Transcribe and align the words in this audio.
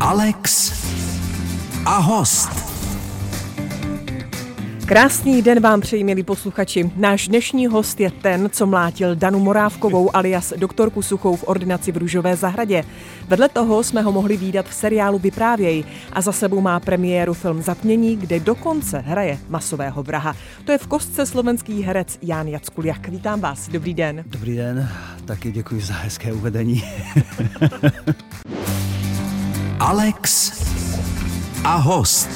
Alex 0.00 0.72
a 1.86 1.98
host. 1.98 2.50
Krásný 4.86 5.42
den 5.42 5.60
vám 5.60 5.80
přeji, 5.80 6.04
milí 6.04 6.22
posluchači. 6.22 6.90
Náš 6.96 7.28
dnešní 7.28 7.66
host 7.66 8.00
je 8.00 8.10
ten, 8.10 8.50
co 8.52 8.66
mlátil 8.66 9.16
Danu 9.16 9.38
Morávkovou 9.38 10.16
alias 10.16 10.52
doktorku 10.56 11.02
Suchou 11.02 11.36
v 11.36 11.44
ordinaci 11.48 11.92
v 11.92 11.96
Růžové 11.96 12.36
zahradě. 12.36 12.84
Vedle 13.28 13.48
toho 13.48 13.82
jsme 13.82 14.02
ho 14.02 14.12
mohli 14.12 14.36
výdat 14.36 14.66
v 14.66 14.74
seriálu 14.74 15.18
Vyprávěj 15.18 15.84
a 16.12 16.20
za 16.20 16.32
sebou 16.32 16.60
má 16.60 16.80
premiéru 16.80 17.34
film 17.34 17.62
Zatmění, 17.62 18.16
kde 18.16 18.40
dokonce 18.40 18.98
hraje 18.98 19.38
masového 19.48 20.02
vraha. 20.02 20.36
To 20.64 20.72
je 20.72 20.78
v 20.78 20.86
kostce 20.86 21.26
slovenský 21.26 21.82
herec 21.82 22.18
Jan 22.22 22.48
Jackuliak. 22.48 23.08
Vítám 23.08 23.40
vás, 23.40 23.68
dobrý 23.68 23.94
den. 23.94 24.24
Dobrý 24.26 24.56
den, 24.56 24.88
taky 25.24 25.52
děkuji 25.52 25.80
za 25.80 25.94
hezké 25.94 26.32
uvedení. 26.32 26.84
Alex 29.80 30.52
a 31.64 31.76
host. 31.76 32.28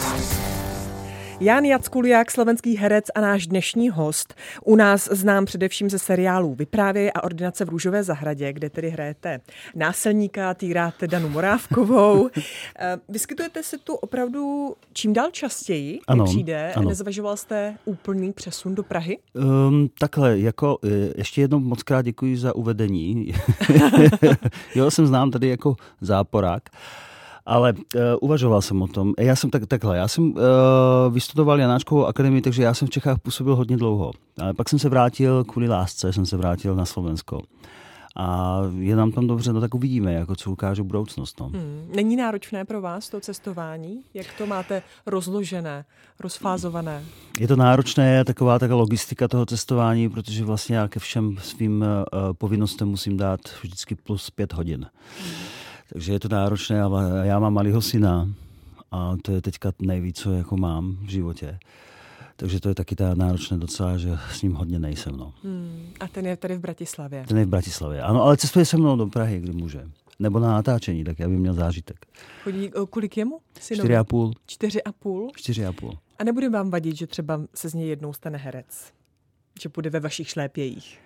Jan 1.40 1.64
Jackuliak, 1.64 2.30
slovenský 2.30 2.76
herec 2.76 3.04
a 3.14 3.20
náš 3.20 3.46
dnešní 3.46 3.90
host. 3.90 4.34
U 4.64 4.76
nás 4.76 5.08
znám 5.12 5.44
především 5.44 5.90
ze 5.90 5.98
seriálů 5.98 6.54
Vyprávěj 6.54 7.10
a 7.14 7.24
ordinace 7.24 7.64
v 7.64 7.68
Růžové 7.68 8.02
zahradě, 8.02 8.52
kde 8.52 8.70
tedy 8.70 8.90
hrajete 8.90 9.40
násilníka, 9.74 10.54
týráte 10.54 11.06
Danu 11.06 11.28
Morávkovou. 11.28 12.30
Eh, 12.78 12.96
vyskytujete 13.08 13.62
se 13.62 13.78
tu 13.78 13.94
opravdu 13.94 14.74
čím 14.92 15.12
dál 15.12 15.30
častěji, 15.30 16.00
ano, 16.06 16.24
přijde. 16.24 16.72
ano. 16.72 16.88
Nezvažoval 16.88 17.36
jste 17.36 17.74
úplný 17.84 18.32
přesun 18.32 18.74
do 18.74 18.82
Prahy? 18.82 19.18
Um, 19.34 19.88
takhle, 19.98 20.38
jako 20.38 20.78
eh, 20.84 20.88
ještě 21.16 21.40
jednou 21.40 21.58
moc 21.58 21.82
krát 21.82 22.02
děkuji 22.02 22.36
za 22.36 22.54
uvedení. 22.54 23.32
jo, 24.74 24.90
jsem 24.90 25.06
znám 25.06 25.30
tady 25.30 25.48
jako 25.48 25.76
záporák. 26.00 26.62
Ale 27.46 27.72
uh, 27.72 28.00
uvažoval 28.20 28.62
jsem 28.62 28.82
o 28.82 28.86
tom. 28.86 29.14
Já 29.18 29.36
jsem 29.36 29.50
tak, 29.50 29.66
takhle, 29.66 29.96
já 29.96 30.08
jsem 30.08 30.24
uh, 30.24 30.34
vystudoval 31.10 31.60
Janáčkovou 31.60 32.06
akademii, 32.06 32.42
takže 32.42 32.62
já 32.62 32.74
jsem 32.74 32.88
v 32.88 32.90
Čechách 32.90 33.18
působil 33.18 33.56
hodně 33.56 33.76
dlouho. 33.76 34.12
Ale 34.40 34.54
pak 34.54 34.68
jsem 34.68 34.78
se 34.78 34.88
vrátil 34.88 35.44
kvůli 35.44 35.68
lásce, 35.68 36.12
jsem 36.12 36.26
se 36.26 36.36
vrátil 36.36 36.74
na 36.74 36.84
Slovensko. 36.84 37.40
A 38.16 38.60
je 38.78 38.96
nám 38.96 39.12
tam 39.12 39.26
dobře, 39.26 39.52
no 39.52 39.60
tak 39.60 39.74
uvidíme, 39.74 40.12
jako 40.12 40.36
co 40.36 40.50
ukáže 40.50 40.82
budoucnost. 40.82 41.40
No. 41.40 41.46
Hmm. 41.46 41.90
Není 41.96 42.16
náročné 42.16 42.64
pro 42.64 42.80
vás 42.80 43.08
to 43.08 43.20
cestování? 43.20 44.00
Jak 44.14 44.26
to 44.38 44.46
máte 44.46 44.82
rozložené, 45.06 45.84
rozfázované? 46.20 47.04
Je 47.40 47.48
to 47.48 47.56
náročné, 47.56 48.24
taková 48.24 48.58
taková 48.58 48.78
logistika 48.78 49.28
toho 49.28 49.46
cestování, 49.46 50.08
protože 50.08 50.44
vlastně 50.44 50.76
já 50.76 50.88
ke 50.88 51.00
všem 51.00 51.36
svým 51.42 51.82
uh, 51.82 52.32
povinnostem 52.32 52.88
musím 52.88 53.16
dát 53.16 53.40
vždycky 53.62 53.94
plus 53.94 54.30
pět 54.30 54.52
hodin. 54.52 54.86
Hmm. 55.20 55.63
Takže 55.92 56.12
je 56.12 56.20
to 56.20 56.28
náročné, 56.28 56.82
ale 56.82 57.26
já 57.26 57.38
mám 57.38 57.54
malého 57.54 57.82
syna 57.82 58.28
a 58.90 59.16
to 59.22 59.32
je 59.32 59.42
teďka 59.42 59.72
nejvíc, 59.78 60.18
co 60.18 60.32
jako 60.32 60.56
mám 60.56 60.96
v 61.02 61.08
životě. 61.08 61.58
Takže 62.36 62.60
to 62.60 62.68
je 62.68 62.74
taky 62.74 62.96
ta 62.96 63.14
náročné 63.14 63.58
docela, 63.58 63.98
že 63.98 64.18
s 64.32 64.42
ním 64.42 64.54
hodně 64.54 64.78
nejsem. 64.78 65.16
No. 65.16 65.34
Hmm. 65.44 65.92
A 66.00 66.08
ten 66.08 66.26
je 66.26 66.36
tady 66.36 66.56
v 66.56 66.60
Bratislavě? 66.60 67.24
Ten 67.28 67.38
je 67.38 67.44
v 67.44 67.48
Bratislavě, 67.48 68.02
ano, 68.02 68.22
ale 68.22 68.36
cestuje 68.36 68.64
se 68.64 68.76
mnou 68.76 68.96
do 68.96 69.06
Prahy, 69.06 69.40
kdy 69.40 69.52
může. 69.52 69.88
Nebo 70.18 70.38
na 70.38 70.52
natáčení, 70.52 71.04
tak 71.04 71.18
já 71.18 71.28
bych 71.28 71.38
měl 71.38 71.54
zážitek. 71.54 72.06
Chodí, 72.42 72.70
kolik 72.90 73.16
jemu? 73.16 73.40
Čtyři 73.58 73.96
a 73.96 74.04
půl. 74.04 74.32
Čtyři 74.46 74.82
a 74.82 74.92
půl? 74.92 75.30
Čtyři 75.36 75.66
a 75.66 75.72
půl. 75.72 75.98
A 76.18 76.24
nebude 76.24 76.48
vám 76.48 76.70
vadit, 76.70 76.96
že 76.96 77.06
třeba 77.06 77.40
se 77.54 77.68
z 77.68 77.74
něj 77.74 77.88
jednou 77.88 78.12
stane 78.12 78.38
herec? 78.38 78.92
Že 79.62 79.68
půjde 79.68 79.90
ve 79.90 80.00
vašich 80.00 80.28
šlépějích? 80.28 80.98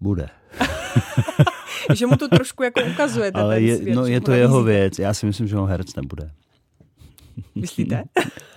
Bude. 0.00 0.28
že 1.94 2.06
mu 2.06 2.16
to 2.16 2.28
trošku 2.28 2.62
jako 2.62 2.80
ukazujete. 2.92 3.40
Ale 3.40 3.54
ten 3.54 3.64
je, 3.64 3.76
svět, 3.76 3.94
no, 3.94 4.06
je 4.06 4.20
to 4.20 4.32
jeho 4.32 4.62
věc. 4.62 4.98
Já 4.98 5.14
si 5.14 5.26
myslím, 5.26 5.46
že 5.46 5.58
on 5.58 5.68
herec 5.68 5.94
nebude. 5.94 6.30
Myslíte? 7.54 8.04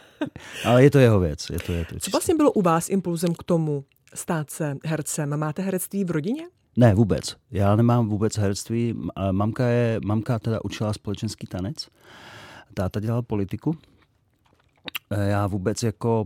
Ale 0.65 0.83
je 0.83 0.91
to 0.91 0.99
jeho 0.99 1.19
věc. 1.19 1.49
Je 1.49 1.59
to, 1.59 1.71
je 1.71 1.85
to 1.85 1.99
Co 1.99 2.11
vlastně 2.11 2.35
bylo 2.35 2.51
u 2.51 2.61
vás 2.61 2.89
impulzem 2.89 3.33
k 3.35 3.43
tomu 3.43 3.85
stát 4.13 4.49
se 4.49 4.77
hercem? 4.85 5.37
Máte 5.37 5.61
herectví 5.61 6.05
v 6.05 6.11
rodině? 6.11 6.43
Ne, 6.77 6.95
vůbec. 6.95 7.35
Já 7.51 7.75
nemám 7.75 8.09
vůbec 8.09 8.37
herectví. 8.37 8.93
Mamka, 9.31 9.67
je, 9.67 9.99
mamka 10.05 10.39
teda 10.39 10.59
učila 10.63 10.93
společenský 10.93 11.47
tanec. 11.47 11.75
Táta 12.73 12.99
dělal 12.99 13.21
politiku. 13.21 13.77
Já 15.27 15.47
vůbec 15.47 15.83
jako 15.83 16.25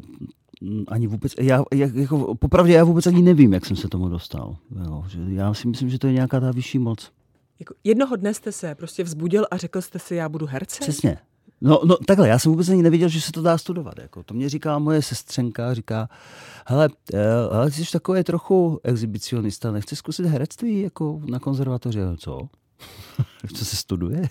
ani 0.88 1.08
vůbec, 1.08 1.34
já, 1.40 1.64
jako, 1.74 2.36
popravdě 2.36 2.74
já 2.74 2.84
vůbec 2.84 3.08
ani 3.08 3.22
nevím, 3.22 3.54
jak 3.54 3.66
jsem 3.66 3.76
se 3.76 3.88
tomu 3.88 4.10
dostal. 4.10 4.58
Jo, 4.86 5.04
že 5.08 5.20
já 5.28 5.54
si 5.54 5.68
myslím, 5.68 5.90
že 5.90 6.00
to 6.00 6.08
je 6.08 6.14
nějaká 6.14 6.40
ta 6.40 6.52
vyšší 6.52 6.80
moc. 6.80 7.12
Jako 7.60 7.74
jednoho 7.84 8.16
dne 8.16 8.34
jste 8.34 8.52
se 8.52 8.76
prostě 8.76 9.04
vzbudil 9.04 9.46
a 9.52 9.58
řekl 9.58 9.82
jste 9.82 10.00
si, 10.00 10.16
já 10.16 10.30
budu 10.30 10.46
herce? 10.46 10.78
Přesně. 10.82 11.18
No, 11.62 11.82
no 11.86 11.98
takhle, 11.98 12.28
já 12.28 12.40
jsem 12.40 12.52
vůbec 12.52 12.70
ani 12.70 12.84
nevěděl, 12.84 13.10
že 13.10 13.22
se 13.22 13.32
to 13.32 13.42
dá 13.42 13.58
studovat. 13.58 13.94
Jako. 14.02 14.24
To 14.24 14.34
mě 14.34 14.50
říká 14.50 14.80
moje 14.80 15.02
sestřenka, 15.02 15.74
říká, 15.74 16.10
hele, 16.68 16.90
hele 17.52 17.72
ty 17.72 17.86
jsi 17.86 17.92
takový 17.92 18.24
trochu 18.24 18.80
exhibicionista, 18.84 19.72
nechceš 19.72 20.00
zkusit 20.00 20.26
herectví 20.26 20.82
jako 20.82 21.22
na 21.26 21.40
konzervatoři? 21.40 22.00
Co? 22.18 22.50
Co 23.56 23.66
se 23.66 23.76
studuje? 23.76 24.28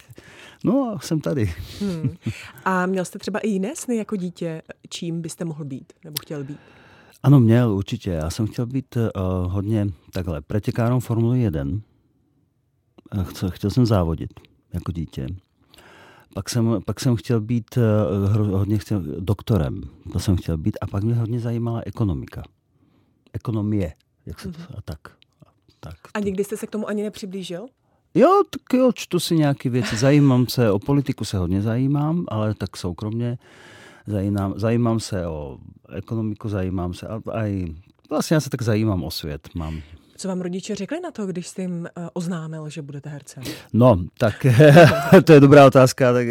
No 0.65 0.93
a 0.97 0.99
jsem 0.99 1.21
tady. 1.21 1.55
Hmm. 1.81 2.17
A 2.65 2.87
měl 2.87 3.05
jste 3.05 3.19
třeba 3.19 3.39
i 3.39 3.49
jiné 3.49 3.77
sny 3.77 3.97
jako 3.97 4.17
dítě, 4.17 4.63
čím 4.89 5.23
byste 5.23 5.45
mohl 5.45 5.65
být 5.65 5.93
nebo 6.05 6.17
chtěl 6.23 6.45
být? 6.45 6.59
Ano, 7.23 7.41
měl 7.41 7.73
určitě. 7.73 8.11
Já 8.11 8.31
jsem 8.31 8.47
chtěl 8.47 8.67
být 8.67 8.97
uh, 8.97 9.53
hodně 9.53 9.87
takhle 10.13 10.41
pretěkárom 10.41 11.01
Formule 11.01 11.39
1. 11.39 11.65
Chtěl, 13.23 13.51
chtěl 13.51 13.71
jsem 13.71 13.87
závodit 13.87 14.31
jako 14.73 14.93
dítě. 14.93 15.27
Pak 16.35 16.51
jsem, 16.51 16.81
pak 16.85 17.01
jsem 17.01 17.17
chtěl 17.17 17.41
být 17.41 17.77
uh, 17.77 18.53
hodně 18.53 18.79
chtěl, 18.79 19.03
doktorem. 19.21 19.81
To 20.13 20.19
jsem 20.19 20.37
chtěl 20.37 20.57
být. 20.57 20.79
A 20.81 20.87
pak 20.87 21.03
mě 21.03 21.15
hodně 21.15 21.41
zajímala 21.41 21.83
ekonomika. 21.87 22.43
Ekonomie. 23.33 23.95
Jak 24.27 24.41
se 24.41 24.53
to, 24.53 24.59
mm-hmm. 24.59 24.75
a 24.79 24.83
tak. 24.83 24.99
A, 25.47 25.51
tak. 25.81 25.95
A 26.15 26.21
nikdy 26.21 26.45
jste 26.45 26.57
se 26.57 26.67
k 26.67 26.71
tomu 26.71 26.89
ani 26.89 27.03
nepřiblížil? 27.03 27.67
Jo, 28.15 28.43
tak 28.51 28.63
jo, 28.75 28.93
čtu 28.95 29.21
si 29.21 29.37
nějaké 29.37 29.71
věci, 29.71 29.97
zajímám 29.97 30.47
se, 30.47 30.71
o 30.71 30.79
politiku 30.79 31.25
se 31.25 31.39
hodně 31.39 31.63
zajímám, 31.63 32.25
ale 32.29 32.55
tak 32.55 32.77
soukromně 32.77 33.39
zajímám, 34.07 34.55
zajímám 34.57 35.01
se 35.01 35.27
o 35.27 35.59
ekonomiku, 35.93 36.49
zajímám 36.49 36.95
se, 36.95 37.07
a, 37.09 37.15
a 37.15 37.75
vlastně 38.11 38.35
já 38.35 38.41
se 38.41 38.51
tak 38.51 38.63
zajímám 38.63 39.05
o 39.05 39.11
svět. 39.11 39.49
Mám 39.55 39.83
co 40.19 40.29
vám 40.29 40.41
rodiče 40.41 40.75
řekli 40.75 41.01
na 41.01 41.11
to, 41.11 41.27
když 41.27 41.47
jste 41.47 41.63
jim 41.63 41.87
eh, 41.87 42.09
oznámil, 42.13 42.69
že 42.69 42.83
budete 42.83 43.11
hercem? 43.11 43.43
No, 43.73 44.05
tak 44.19 44.47
to 45.25 45.33
je 45.33 45.41
dobrá 45.41 45.67
otázka. 45.67 46.13
Tak, 46.13 46.27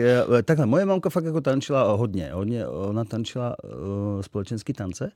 takhle, 0.46 0.66
moje 0.66 0.86
mamka 0.86 1.10
fakt 1.10 1.26
jako 1.26 1.42
tančila 1.42 1.92
hodně. 1.94 2.32
hodně 2.34 2.68
ona 2.68 3.06
tančila 3.06 3.56
uh, 3.64 4.22
společenský 4.22 4.74
tance, 4.74 5.12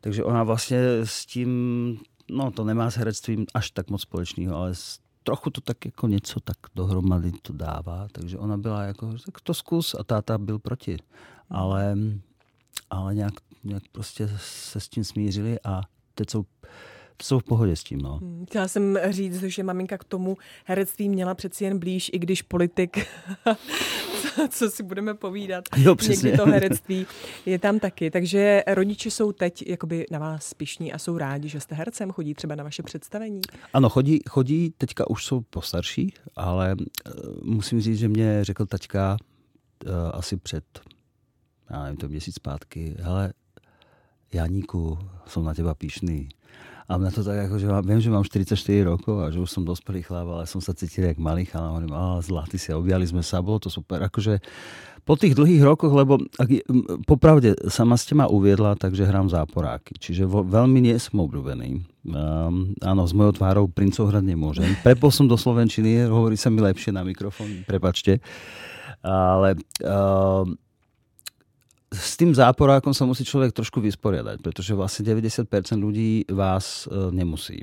takže 0.00 0.24
ona 0.24 0.42
vlastně 0.42 0.78
s 1.04 1.26
tím, 1.26 1.98
no 2.30 2.50
to 2.50 2.64
nemá 2.64 2.90
s 2.90 2.96
herectvím 2.96 3.46
až 3.54 3.70
tak 3.70 3.90
moc 3.90 4.02
společného, 4.02 4.56
ale 4.56 4.74
s 4.74 4.98
trochu 5.24 5.50
to 5.50 5.60
tak 5.60 5.84
jako 5.84 6.08
něco 6.08 6.40
tak 6.40 6.56
dohromady 6.74 7.32
to 7.32 7.52
dává, 7.52 8.08
takže 8.12 8.38
ona 8.38 8.56
byla 8.56 8.82
jako, 8.82 9.14
tak 9.24 9.40
to 9.40 9.54
zkus 9.54 9.94
a 9.94 10.04
táta 10.04 10.38
byl 10.38 10.58
proti. 10.58 10.96
Ale, 11.50 11.96
ale 12.90 13.14
nějak, 13.14 13.34
nějak 13.64 13.82
prostě 13.92 14.30
se 14.38 14.80
s 14.80 14.88
tím 14.88 15.04
smířili 15.04 15.58
a 15.64 15.82
teď 16.14 16.30
jsou 16.30 16.44
jsou 17.22 17.38
v 17.38 17.44
pohodě 17.44 17.76
s 17.76 17.84
tím. 17.84 17.98
No. 17.98 18.16
Hmm, 18.16 18.46
chtěla 18.46 18.68
jsem 18.68 18.98
říct, 19.08 19.42
že 19.42 19.62
maminka 19.62 19.98
k 19.98 20.04
tomu 20.04 20.36
herectví 20.64 21.08
měla 21.08 21.34
přeci 21.34 21.64
jen 21.64 21.78
blíž, 21.78 22.10
i 22.12 22.18
když 22.18 22.42
politik, 22.42 23.06
co, 24.34 24.48
co 24.48 24.70
si 24.70 24.82
budeme 24.82 25.14
povídat, 25.14 25.64
jo, 25.76 25.94
přesně. 25.94 26.26
někdy 26.26 26.44
to 26.44 26.46
herectví 26.46 27.06
je 27.46 27.58
tam 27.58 27.78
taky. 27.78 28.10
Takže 28.10 28.62
rodiče 28.66 29.10
jsou 29.10 29.32
teď 29.32 29.66
jakoby 29.66 30.06
na 30.10 30.18
vás 30.18 30.54
pišní 30.54 30.92
a 30.92 30.98
jsou 30.98 31.18
rádi, 31.18 31.48
že 31.48 31.60
jste 31.60 31.74
hercem, 31.74 32.12
chodí 32.12 32.34
třeba 32.34 32.54
na 32.54 32.64
vaše 32.64 32.82
představení? 32.82 33.40
Ano, 33.72 33.88
chodí, 33.88 34.20
chodí 34.28 34.74
teďka 34.78 35.10
už 35.10 35.24
jsou 35.24 35.40
postarší, 35.40 36.14
ale 36.36 36.76
uh, 36.76 37.12
musím 37.42 37.80
říct, 37.80 37.98
že 37.98 38.08
mě 38.08 38.44
řekl 38.44 38.66
taťka 38.66 39.16
uh, 39.86 39.92
asi 40.12 40.36
před, 40.36 40.64
já 41.70 41.82
nevím, 41.82 41.96
to 41.96 42.08
měsíc 42.08 42.34
zpátky, 42.34 42.96
hele, 42.98 43.32
Janíku, 44.34 44.98
jsou 45.26 45.42
na 45.42 45.54
těba 45.54 45.74
píšný. 45.74 46.28
A 46.84 47.00
na 47.00 47.10
to 47.10 47.24
tak 47.24 47.36
jako, 47.36 47.58
že 47.58 47.66
mám, 47.66 47.84
vím, 47.86 48.00
že 48.00 48.10
mám 48.10 48.24
44 48.24 48.84
rokov 48.84 49.16
a 49.24 49.32
že 49.32 49.40
už 49.40 49.48
som 49.48 49.64
dospelý 49.64 50.04
chlap, 50.04 50.28
ale 50.28 50.44
som 50.44 50.60
sa 50.60 50.76
cítil 50.76 51.08
jak 51.08 51.16
malý 51.16 51.48
chlap. 51.48 51.80
Hovorím, 51.80 51.96
a 51.96 52.20
zlatý 52.20 52.60
si, 52.60 52.76
objali 52.76 53.08
sme 53.08 53.24
sa, 53.24 53.40
bolo 53.40 53.56
to 53.56 53.72
super. 53.72 54.04
Akože 54.04 54.44
po 55.04 55.20
tých 55.20 55.36
dlhých 55.36 55.64
rokoch, 55.64 55.92
lebo 55.92 56.16
ak, 56.40 56.64
popravde 57.04 57.56
sama 57.68 57.96
ste 58.00 58.16
ma 58.16 58.24
uviedla, 58.24 58.76
takže 58.76 59.04
hrám 59.04 59.28
záporáky. 59.28 59.96
Čiže 60.00 60.24
vo, 60.24 60.40
veľmi 60.44 60.80
nie 60.80 60.96
som 60.96 61.20
obľúbený. 61.20 61.84
Um, 62.08 62.72
áno, 62.80 63.04
s 63.04 63.12
mojou 63.12 63.36
tvárou 63.36 63.64
princov 63.68 64.12
hrať 64.12 64.24
nemôžem. 64.24 64.68
Prepol 64.84 65.12
som 65.12 65.28
do 65.28 65.36
Slovenčiny, 65.36 66.08
hovorí 66.08 66.36
sa 66.40 66.48
mi 66.48 66.64
lepšie 66.64 66.92
na 66.92 67.04
mikrofón, 67.04 67.64
prepačte. 67.68 68.20
Ale 69.04 69.60
um, 69.84 70.56
s 71.94 72.18
tým 72.18 72.34
záporákom 72.34 72.90
sa 72.90 73.06
musí 73.06 73.22
človek 73.22 73.54
trošku 73.54 73.78
vysporiadať, 73.78 74.42
pretože 74.42 74.74
vlastne 74.74 75.06
90% 75.06 75.46
ľudí 75.78 76.26
vás 76.28 76.90
e, 76.90 77.14
nemusí. 77.14 77.62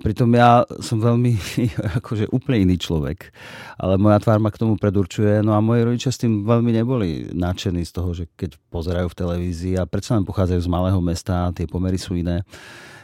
Pritom 0.00 0.32
ja 0.34 0.66
som 0.80 0.98
veľmi, 0.98 1.36
akože 2.02 2.32
úplne 2.32 2.66
iný 2.66 2.76
človek, 2.80 3.30
ale 3.76 4.00
moja 4.00 4.18
tvár 4.18 4.40
ma 4.40 4.50
k 4.50 4.58
tomu 4.58 4.80
predurčuje. 4.80 5.44
No 5.44 5.52
a 5.54 5.62
moji 5.62 5.84
rodičia 5.84 6.10
s 6.10 6.18
tým 6.18 6.48
veľmi 6.48 6.72
neboli 6.72 7.30
nadšení 7.30 7.84
z 7.84 7.92
toho, 7.92 8.10
že 8.16 8.26
keď 8.34 8.56
pozerajú 8.72 9.06
v 9.12 9.18
televízii 9.20 9.74
a 9.78 9.86
predsa 9.86 10.16
len 10.16 10.26
pochádzajú 10.26 10.60
z 10.64 10.72
malého 10.72 10.98
mesta, 10.98 11.52
tie 11.52 11.68
pomery 11.68 12.00
sú 12.00 12.18
iné. 12.18 12.42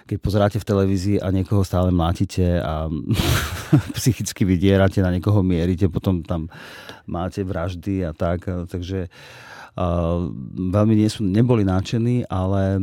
Keď 0.08 0.18
pozeráte 0.24 0.56
v 0.56 0.64
televízii 0.64 1.16
a 1.20 1.28
niekoho 1.28 1.60
stále 1.60 1.92
mlátíte 1.92 2.64
a 2.64 2.88
psychicky 4.00 4.48
vydierate, 4.48 5.04
na 5.04 5.12
niekoho 5.12 5.44
mierite, 5.44 5.92
potom 5.92 6.24
tam 6.24 6.48
máte 7.04 7.44
vraždy 7.44 8.08
a 8.08 8.16
tak. 8.16 8.48
Takže 8.48 9.12
uh, 9.12 10.32
veľmi 10.72 10.96
nie 10.96 11.12
sú, 11.12 11.28
neboli 11.28 11.60
náčení, 11.60 12.24
ale 12.24 12.80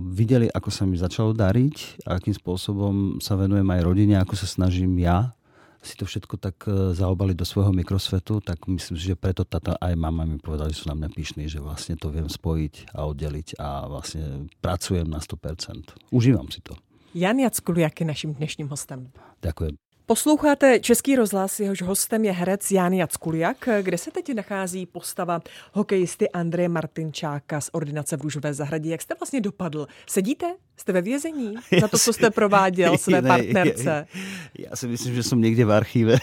videli, 0.00 0.48
ako 0.48 0.70
sa 0.72 0.88
mi 0.88 0.96
začalo 0.96 1.36
dariť 1.36 2.08
akým 2.08 2.32
spôsobom 2.32 3.20
sa 3.20 3.36
venujem 3.36 3.68
aj 3.68 3.80
rodine, 3.84 4.16
ako 4.16 4.34
sa 4.34 4.48
snažím 4.48 4.96
ja 4.98 5.36
si 5.84 5.94
to 6.00 6.08
všetko 6.08 6.34
tak 6.40 6.56
e, 6.66 6.96
zaobaliť 6.96 7.36
do 7.36 7.46
svojho 7.46 7.70
mikrosvetu, 7.76 8.40
tak 8.40 8.64
myslím 8.66 8.96
si, 8.96 9.12
že 9.12 9.20
preto 9.20 9.44
tata 9.44 9.76
aj 9.78 9.94
mama 9.94 10.24
mi 10.24 10.40
povedali, 10.40 10.72
že 10.72 10.84
sú 10.84 10.86
na 10.90 10.96
mňa 10.96 11.08
pyšní, 11.12 11.44
že 11.46 11.60
vlastne 11.60 11.94
to 12.00 12.08
viem 12.08 12.26
spojiť 12.26 12.96
a 12.96 13.04
oddeliť 13.04 13.60
a 13.60 13.86
vlastne 13.86 14.48
pracujem 14.64 15.06
na 15.06 15.20
100%. 15.20 16.10
Užívam 16.10 16.48
si 16.48 16.64
to. 16.64 16.74
Jan 17.14 17.38
Jackuliak 17.38 17.94
je 18.00 18.06
naším 18.08 18.34
dnešním 18.34 18.66
hostem. 18.72 19.14
Ďakujem. 19.38 19.83
Posloucháte 20.06 20.80
Český 20.80 21.16
rozhlas, 21.16 21.60
jehož 21.60 21.82
hostem 21.82 22.24
je 22.24 22.32
herec 22.32 22.70
Jan 22.70 22.92
Jackuliak, 22.92 23.68
kde 23.82 23.98
se 23.98 24.10
teď 24.10 24.34
nachází 24.34 24.86
postava 24.86 25.40
hokejisty 25.72 26.30
Andreje 26.30 26.68
Martinčáka 26.68 27.60
z 27.60 27.70
ordinace 27.72 28.16
v 28.16 28.20
Růžové 28.20 28.54
zahradě. 28.54 28.90
Jak 28.90 29.02
jste 29.02 29.14
vlastně 29.20 29.40
dopadl? 29.40 29.86
Sedíte? 30.06 30.54
Jste 30.76 30.92
ve 30.92 31.02
vězení 31.02 31.54
za 31.80 31.88
to, 31.88 31.98
co 31.98 32.12
jste 32.12 32.30
prováděl 32.30 32.98
své 32.98 33.22
ne, 33.22 33.28
partnerce? 33.28 34.06
Já 34.58 34.76
si 34.76 34.88
myslím, 34.88 35.14
že 35.14 35.22
jsem 35.22 35.40
někde 35.40 35.64
v 35.64 35.72
archíve. 35.72 36.16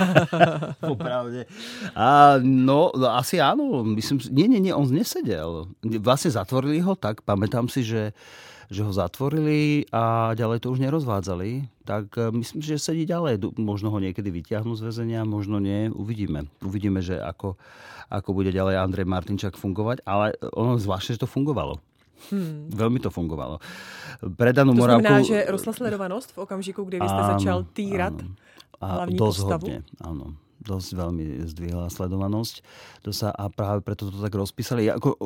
Popravdě. 0.80 1.46
A 1.94 2.34
no, 2.38 2.90
asi 3.08 3.40
ano. 3.40 3.84
Myslím, 3.84 4.20
nie, 4.30 4.48
nie, 4.48 4.60
nie, 4.60 4.74
on 4.74 4.94
neseděl. 4.94 5.66
Vlastně 5.98 6.30
zatvorili 6.30 6.80
ho 6.80 6.96
tak, 6.96 7.20
pamätám 7.20 7.68
si, 7.68 7.84
že 7.84 8.12
že 8.68 8.84
ho 8.84 8.92
zatvorili 8.92 9.88
a 9.88 10.36
ďalej 10.36 10.60
to 10.60 10.68
už 10.76 10.84
nerozvádzali, 10.84 11.64
tak 11.88 12.12
e, 12.20 12.28
myslím, 12.36 12.60
že 12.60 12.76
sedí 12.76 13.08
ďalej. 13.08 13.56
Možno 13.56 13.88
ho 13.88 13.98
niekedy 13.98 14.28
vyťahnú 14.28 14.76
z 14.76 14.92
väzenia, 14.92 15.24
možno 15.24 15.56
nie. 15.56 15.88
Uvidíme. 15.88 16.52
Uvidíme, 16.60 17.00
že 17.00 17.16
ako, 17.16 17.56
ako 18.12 18.30
bude 18.36 18.52
ďalej 18.52 18.76
Andrej 18.76 19.08
Martinčák 19.08 19.56
fungovať, 19.56 20.04
ale 20.04 20.36
ono 20.52 20.76
zvláštne, 20.76 21.16
že 21.16 21.24
to 21.24 21.28
fungovalo. 21.28 21.80
Hmm. 22.28 22.68
Velmi 22.68 23.00
to 23.00 23.08
fungovalo. 23.08 23.56
Pre 24.20 24.50
Danu 24.52 24.76
to 24.76 24.84
Moravku... 24.84 25.00
znamená, 25.00 25.24
že 25.24 25.48
rostla 25.48 25.72
sledovanost 25.72 26.36
v 26.36 26.38
okamžiku, 26.44 26.84
kdy 26.84 27.00
vy 27.00 27.08
jste 27.08 27.24
áno, 27.24 27.30
začal 27.38 27.58
týrat 27.72 28.16
áno. 28.20 28.36
A 28.78 28.86
hlavní 29.00 29.16
dosť 29.16 29.38
postavu? 29.38 29.64
Hodne, 29.64 29.78
áno 30.02 30.26
dosť 30.58 31.00
veľmi 31.00 31.48
zdvihla 31.48 31.88
sledovanosť. 31.88 32.60
To 33.06 33.10
sa, 33.14 33.32
a 33.32 33.48
práve 33.48 33.80
preto 33.80 34.10
to 34.12 34.18
tak 34.20 34.34
rozpísali. 34.36 34.90
Ako, 34.92 35.16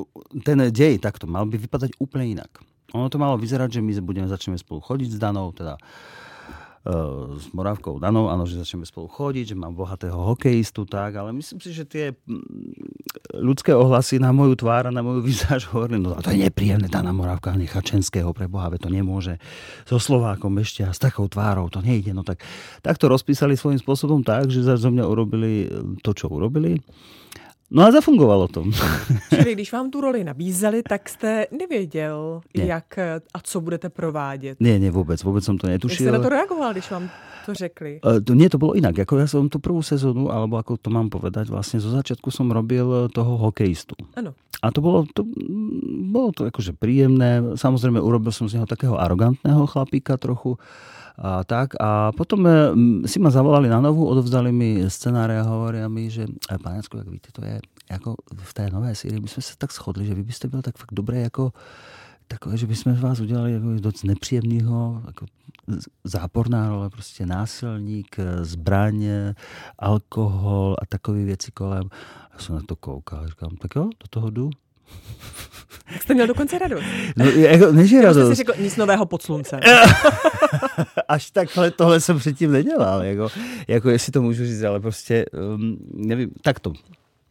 ten 0.46 0.60
dej 0.70 1.02
takto 1.02 1.26
mal 1.26 1.48
by 1.48 1.58
vypadať 1.58 1.98
úplne 1.98 2.38
inak. 2.38 2.62
Ono 2.92 3.06
to 3.08 3.16
malo 3.16 3.38
vyzerať, 3.38 3.78
že 3.78 3.80
my 3.80 3.92
budeme 4.02 4.28
začneme 4.28 4.58
spolu 4.58 4.82
chodiť 4.82 5.16
s 5.16 5.18
Danou, 5.22 5.54
teda 5.54 5.78
uh, 5.78 7.38
s 7.38 7.48
Moravkou 7.54 7.96
Danou, 8.02 8.28
áno, 8.28 8.44
že 8.44 8.60
začneme 8.60 8.84
spolu 8.84 9.08
chodiť, 9.08 9.54
že 9.54 9.56
mám 9.56 9.72
bohatého 9.72 10.18
hokejistu, 10.18 10.84
tak, 10.84 11.16
ale 11.16 11.32
myslím 11.32 11.58
si, 11.62 11.70
že 11.72 11.88
tie 11.88 12.12
ľudské 13.32 13.72
ohlasy 13.72 14.20
na 14.20 14.34
moju 14.34 14.58
tvár 14.58 14.90
a 14.90 14.92
na 14.92 15.00
moju 15.00 15.24
výzaž 15.24 15.72
hovorili, 15.72 16.02
no 16.02 16.18
to 16.20 16.34
je 16.34 16.44
nepríjemné, 16.44 16.92
Dana 16.92 17.16
Moravka 17.16 17.56
nechá 17.56 17.80
Čenského 17.80 18.34
pre 18.36 18.50
Boha, 18.50 18.68
to 18.76 18.92
nemôže 18.92 19.40
so 19.88 19.96
Slovákom 19.96 20.52
ešte 20.60 20.84
a 20.84 20.92
s 20.92 21.00
takou 21.00 21.30
tvárou, 21.30 21.72
to 21.72 21.80
nejde. 21.80 22.12
No 22.12 22.26
tak, 22.26 22.44
tak 22.84 23.00
to 23.00 23.08
rozpísali 23.08 23.56
svojím 23.56 23.80
spôsobom 23.80 24.20
tak, 24.20 24.52
že 24.52 24.66
za 24.66 24.76
mňa 24.76 25.04
urobili 25.06 25.70
to, 26.04 26.12
čo 26.12 26.28
urobili. 26.28 26.82
No 27.72 27.82
a 27.82 27.90
zafungovalo 27.90 28.48
to. 28.48 28.64
Čili 29.34 29.52
když 29.52 29.72
vám 29.72 29.90
tu 29.90 30.00
roli 30.00 30.24
nabízeli, 30.24 30.82
tak 30.82 31.08
jste 31.08 31.46
nevěděl, 31.58 32.40
ne. 32.56 32.64
jak 32.64 32.98
a 33.34 33.40
co 33.42 33.60
budete 33.60 33.88
provádět. 33.88 34.60
Ne, 34.60 34.78
ne, 34.78 34.90
vůbec, 34.90 35.22
vůbec 35.22 35.44
jsem 35.44 35.58
to 35.58 35.66
netušil. 35.66 36.06
Jak 36.06 36.14
jste 36.14 36.18
na 36.18 36.22
to 36.22 36.28
reagoval, 36.28 36.72
když 36.72 36.90
vám 36.90 37.10
to 37.46 37.54
řekli? 37.54 38.00
Uh, 38.04 38.20
to, 38.20 38.34
nie, 38.34 38.50
to 38.50 38.58
bylo 38.58 38.74
jinak. 38.74 38.98
Jako 38.98 39.18
já 39.18 39.26
jsem 39.26 39.48
tu 39.48 39.58
prvú 39.58 39.82
sezónu, 39.82 40.32
alebo 40.32 40.56
ako 40.56 40.76
to 40.76 40.90
mám 40.90 41.08
povedať, 41.08 41.48
vlastně 41.48 41.80
zo 41.80 41.90
začátku 41.90 42.30
jsem 42.30 42.50
robil 42.50 43.08
toho 43.08 43.36
hokejistu. 43.36 43.94
Ano. 44.16 44.34
A 44.62 44.70
to 44.70 44.80
bylo 44.80 45.06
to, 45.14 45.24
bolo 46.12 46.30
to 46.32 46.44
akože 46.44 46.78
príjemné. 46.78 47.58
Samozrejme, 47.58 47.98
urobil 47.98 48.30
som 48.30 48.46
z 48.46 48.54
neho 48.54 48.66
takého 48.66 48.94
arogantného 48.94 49.66
chlapíka 49.66 50.14
trochu. 50.14 50.54
A 51.18 51.44
tak. 51.44 51.74
A 51.80 52.12
potom 52.12 52.48
si 53.06 53.18
ma 53.18 53.30
zavolali 53.30 53.68
na 53.68 53.80
novú, 53.80 54.08
odovzdali 54.08 54.52
mi 54.52 54.88
scenáre 54.88 55.38
a 55.40 55.48
hovoria 55.48 55.88
mi, 55.88 56.10
že 56.10 56.26
pán 56.62 56.76
Jacko, 56.76 56.98
jak 56.98 57.08
víte, 57.08 57.28
to 57.32 57.44
je 57.44 57.60
jako 57.90 58.16
v 58.34 58.54
té 58.54 58.70
nové 58.70 58.94
sérii, 58.94 59.20
my 59.20 59.28
jsme 59.28 59.42
se 59.42 59.54
tak 59.58 59.72
shodli, 59.72 60.06
že 60.06 60.14
vy 60.14 60.22
byste 60.22 60.48
byl 60.48 60.62
tak 60.62 60.78
fakt 60.78 60.92
dobré 60.92 61.20
jako 61.20 61.52
takové, 62.28 62.56
že 62.56 62.66
bychom 62.66 62.94
vás 62.94 63.20
udělali 63.20 63.52
jako 63.52 63.66
dost 63.80 64.04
nepříjemného, 64.04 65.02
jako 65.06 65.26
záporná 66.04 66.68
role, 66.68 66.90
prostě 66.90 67.26
násilník, 67.26 68.16
zbraň, 68.42 69.06
alkohol 69.78 70.76
a 70.82 70.86
takové 70.86 71.24
věci 71.24 71.52
kolem. 71.52 71.88
Já 72.32 72.38
jsem 72.38 72.54
na 72.54 72.62
to 72.68 72.76
koukal, 72.76 73.28
říkám, 73.28 73.56
tak 73.56 73.76
jo, 73.76 73.84
do 73.84 74.08
toho 74.10 74.30
jdu. 74.30 74.50
Jste 76.00 76.14
měl 76.14 76.26
dokonce 76.26 76.58
radost. 76.58 76.84
No, 77.16 77.24
jako, 77.24 77.72
než 77.72 77.90
je 77.90 78.02
radost. 78.02 78.26
Jste 78.26 78.34
si 78.34 78.34
řekl, 78.34 78.52
nic 78.62 78.76
nového 78.76 79.06
pod 79.06 79.22
sluncem. 79.22 79.60
Až 81.08 81.30
takhle 81.30 81.70
tohle 81.70 82.00
jsem 82.00 82.18
předtím 82.18 82.52
nedělal. 82.52 83.02
Jako, 83.02 83.28
jako 83.68 83.90
jestli 83.90 84.12
to 84.12 84.22
můžu 84.22 84.44
říct, 84.44 84.62
ale 84.62 84.80
prostě, 84.80 85.24
um, 85.54 85.76
nevím, 85.94 86.30
tak 86.42 86.60
to. 86.60 86.72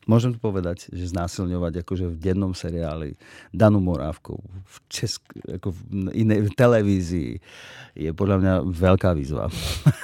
Môžem 0.10 0.34
to 0.34 0.42
povedať, 0.42 0.90
že 0.90 1.14
znásilňovať 1.14 1.86
akože 1.86 2.10
v 2.10 2.18
dennom 2.18 2.58
seriáli 2.58 3.14
Danu 3.54 3.78
Morávkou 3.78 4.40
v, 4.42 4.76
česk, 4.90 5.22
ako 5.46 5.78
v 5.78 5.80
inej 6.18 6.50
v 6.50 6.52
televízii 6.58 7.32
je 7.94 8.10
podľa 8.10 8.38
mňa 8.42 8.54
veľká 8.66 9.14
výzva. 9.14 9.46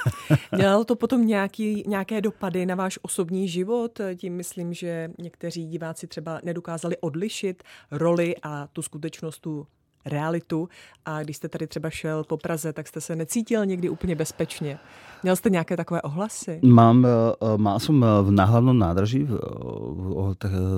Dělalo 0.60 0.84
to 0.84 0.94
potom 0.96 1.26
nějaký, 1.26 1.82
nějaké 1.86 2.20
dopady 2.20 2.66
na 2.66 2.74
váš 2.74 2.98
osobní 3.02 3.48
život? 3.48 4.00
Tím 4.16 4.36
myslím, 4.36 4.74
že 4.74 5.10
někteří 5.18 5.66
diváci 5.66 6.06
třeba 6.06 6.40
nedokázali 6.44 6.96
odlišit 7.00 7.62
roli 7.90 8.34
a 8.42 8.66
tu 8.72 8.82
skutečnost, 8.82 9.38
tu 9.38 9.66
realitu 10.08 10.68
a 11.04 11.22
když 11.22 11.36
jste 11.36 11.48
tady 11.48 11.66
třeba 11.66 11.90
šel 11.90 12.24
po 12.24 12.36
Praze, 12.36 12.72
tak 12.72 12.88
jste 12.88 13.00
se 13.00 13.16
necítil 13.16 13.66
někdy 13.66 13.88
úplně 13.88 14.14
bezpečně. 14.14 14.78
Měl 15.22 15.36
jste 15.36 15.50
nějaké 15.50 15.76
takové 15.76 16.02
ohlasy? 16.02 16.60
Mám, 16.62 17.06
eh, 17.06 17.10
mal 17.56 17.78
som 17.80 18.04
eh, 18.04 18.22
v 18.22 18.30
náhlavnom 18.30 18.78
nádraží 18.78 19.26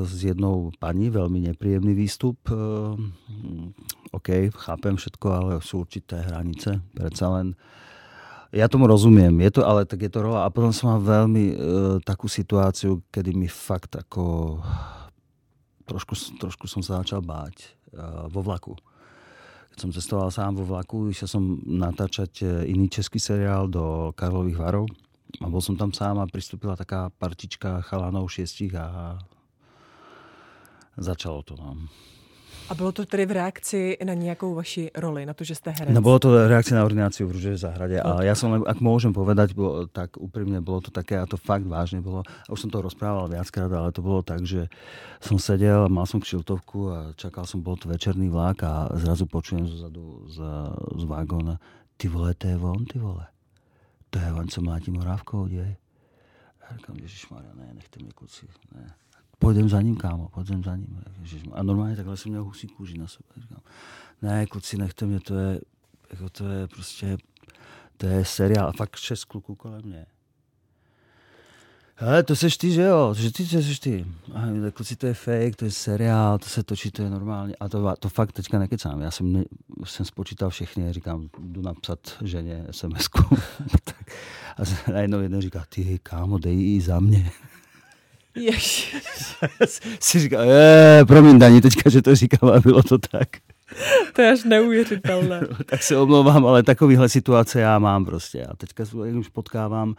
s 0.05 0.25
jednou 0.25 0.71
paní 0.79 1.11
velmi 1.11 1.41
nepříjemný 1.41 1.95
výstup. 1.95 2.39
Eh, 2.49 2.55
OK, 4.11 4.29
chápem 4.51 4.97
všetko, 4.97 5.27
ale 5.33 5.53
sú 5.61 5.87
určité 5.87 6.19
hranice. 6.21 6.83
Predsa 6.95 7.29
len 7.31 7.55
ja 8.51 8.67
tomu 8.67 8.91
rozumiem, 8.91 9.31
je 9.47 9.51
to, 9.51 9.63
ale 9.63 9.87
tak 9.87 10.03
je 10.03 10.11
to 10.11 10.27
rola. 10.27 10.43
A 10.43 10.51
potom 10.51 10.75
som 10.75 10.91
mal 10.91 10.99
veľmi 10.99 11.45
uh, 11.55 11.57
takú 12.03 12.27
situáciu, 12.27 12.99
kedy 13.15 13.31
mi 13.31 13.47
fakt 13.47 13.95
ako 13.95 14.59
trošku, 15.87 16.19
trošku 16.43 16.67
som 16.67 16.83
sa 16.83 16.99
začal 16.99 17.23
báť 17.23 17.79
uh, 17.95 18.27
vo 18.27 18.43
vlaku 18.43 18.75
som 19.81 19.89
cestoval 19.89 20.29
sám 20.29 20.61
vo 20.61 20.69
vlaku, 20.69 21.09
išiel 21.09 21.41
som 21.41 21.43
natáčať 21.65 22.45
e, 22.45 22.47
iný 22.69 22.93
český 22.93 23.17
seriál 23.17 23.65
do 23.65 24.13
Karlových 24.13 24.61
varov 24.61 24.87
a 25.41 25.49
bol 25.49 25.65
som 25.65 25.81
tam 25.81 25.89
sám 25.89 26.21
a 26.21 26.29
pristúpila 26.29 26.77
taká 26.77 27.09
partička 27.09 27.81
chalanov 27.89 28.29
šiestich 28.29 28.77
a 28.77 29.17
začalo 31.01 31.41
to. 31.41 31.57
No. 31.57 31.81
A 32.71 32.75
bylo 32.75 32.93
to 32.93 33.07
tedy 33.07 33.27
v 33.27 33.31
reakci 33.31 33.99
na 34.05 34.15
nějakou 34.15 34.55
vaši 34.55 34.91
roli, 34.95 35.27
na 35.27 35.35
to, 35.35 35.45
že 35.45 35.55
jste 35.55 35.71
herec? 35.71 35.95
No 35.95 36.01
bolo 36.01 36.19
to 36.23 36.49
reakcia 36.49 36.79
na 36.79 36.87
ordináciu 36.87 37.27
v 37.27 37.35
Rúžovej 37.35 37.59
záhrade. 37.59 37.99
A 37.99 38.23
ja 38.23 38.39
som, 38.39 38.63
ak 38.63 38.79
môžem 38.79 39.11
povedať, 39.11 39.59
bolo, 39.59 39.91
tak 39.91 40.15
úprimne 40.15 40.63
bolo 40.63 40.79
to 40.79 40.95
také, 40.95 41.19
a 41.19 41.27
to 41.27 41.35
fakt 41.35 41.67
vážne 41.67 41.99
bolo. 41.99 42.23
A 42.23 42.49
už 42.55 42.63
som 42.63 42.71
to 42.71 42.79
rozprával 42.79 43.27
viackrát, 43.27 43.67
ale 43.75 43.91
to 43.91 44.07
bolo 44.07 44.23
tak, 44.23 44.47
že 44.47 44.71
som 45.19 45.35
sedel, 45.43 45.91
mal 45.91 46.07
som 46.07 46.23
kšiltovku 46.23 46.79
a 46.95 46.99
čakal 47.19 47.43
som, 47.43 47.59
bol 47.59 47.75
to 47.75 47.91
večerný 47.91 48.31
vlak 48.31 48.63
a 48.63 48.87
zrazu 49.03 49.27
počujem 49.27 49.67
zozadu 49.67 50.31
z, 50.31 50.39
z 50.95 51.03
vagóna, 51.11 51.59
ty 51.99 52.07
vole, 52.07 52.39
to 52.39 52.55
je 52.55 52.55
von, 52.55 52.87
ty 52.87 53.03
vole. 53.03 53.27
To 54.15 54.23
je 54.23 54.31
von, 54.31 54.47
co 54.47 54.63
mlátí 54.63 54.95
morávkou, 54.95 55.51
dej. 55.51 55.75
Ja 56.63 56.77
říkám, 56.79 56.97
ježišmarja, 57.03 57.51
ne, 57.55 57.75
nechte 57.75 57.99
mě 57.99 58.15
kluci, 58.15 58.47
ne 58.75 58.95
půjdem 59.41 59.69
za 59.69 59.81
ním, 59.81 59.97
kámo, 59.97 60.29
půjdem 60.29 60.65
za 60.65 60.77
ním. 60.77 61.03
A 61.53 61.63
normálně 61.63 61.97
takhle 61.97 62.17
jsem 62.17 62.31
měl 62.31 62.45
husí 62.45 62.69
kůži 62.69 62.99
na 62.99 63.07
sobě. 63.07 63.43
Říkám, 63.43 63.61
ne, 64.23 64.47
kluci, 64.47 64.77
nechte 64.77 65.07
mě, 65.07 65.21
to 65.21 65.35
je, 65.35 65.61
jako 66.11 66.31
to 66.31 66.49
je 66.49 66.69
prostě, 66.69 67.19
to 67.97 68.07
je 68.07 68.25
seriál 68.25 68.69
a 68.69 68.73
fakt 68.73 68.97
šest 68.97 69.25
kluků 69.25 69.55
kolem 69.55 69.83
mě. 69.83 70.07
hele, 71.97 72.23
to 72.23 72.37
seš 72.37 72.57
ty, 72.57 72.73
že 72.73 72.83
jo, 72.83 73.15
že 73.15 73.33
ty, 73.33 73.45
to 73.45 73.63
seš 73.63 73.79
ty. 73.79 74.07
A 74.35 74.41
tak 74.63 74.75
kluci, 74.75 74.97
to 74.97 75.07
je 75.07 75.15
fake, 75.15 75.57
to 75.57 75.65
je 75.65 75.71
seriál, 75.71 76.39
to 76.39 76.47
se 76.47 76.63
točí, 76.63 76.91
to 76.91 77.03
je 77.03 77.11
normálně. 77.11 77.55
A 77.61 77.69
to, 77.69 77.95
to 77.99 78.09
fakt 78.09 78.33
teďka 78.33 78.59
nekecám. 78.59 79.01
Já 79.01 79.11
jsem, 79.11 79.45
jsem 79.85 80.07
spočítal 80.07 80.51
všechny, 80.51 80.93
říkám, 80.93 81.29
jdu 81.39 81.63
napsat 81.63 81.99
ženě 82.23 82.67
sms 82.71 83.09
A 84.57 84.91
najednou 84.93 85.21
jeden 85.21 85.41
říká, 85.41 85.65
ty 85.69 85.99
kámo, 86.03 86.39
dej 86.39 86.57
ji 86.57 86.81
za 86.81 87.01
mě. 87.01 87.31
Ježiš. 88.35 88.97
si 90.01 90.21
říká, 90.21 90.43
je, 90.43 91.05
promiň 91.07 91.39
Dani, 91.39 91.61
teďka, 91.61 91.91
že 91.91 92.03
to 92.03 92.15
říkám 92.15 92.51
a 92.51 92.61
bylo 92.61 92.83
to 92.83 92.99
tak. 92.99 93.29
To 94.13 94.23
je 94.23 94.33
až 94.33 94.45
neuvěřitelné. 94.45 95.41
tak 95.67 95.83
se 95.83 95.97
omlouvám, 95.97 96.47
ale 96.47 96.63
takovýhle 96.63 97.09
situace 97.09 97.61
já 97.61 97.79
mám 97.79 98.05
prostě. 98.05 98.45
A 98.45 98.57
teďka 98.57 98.85
už 99.19 99.29
potkávám 99.29 99.95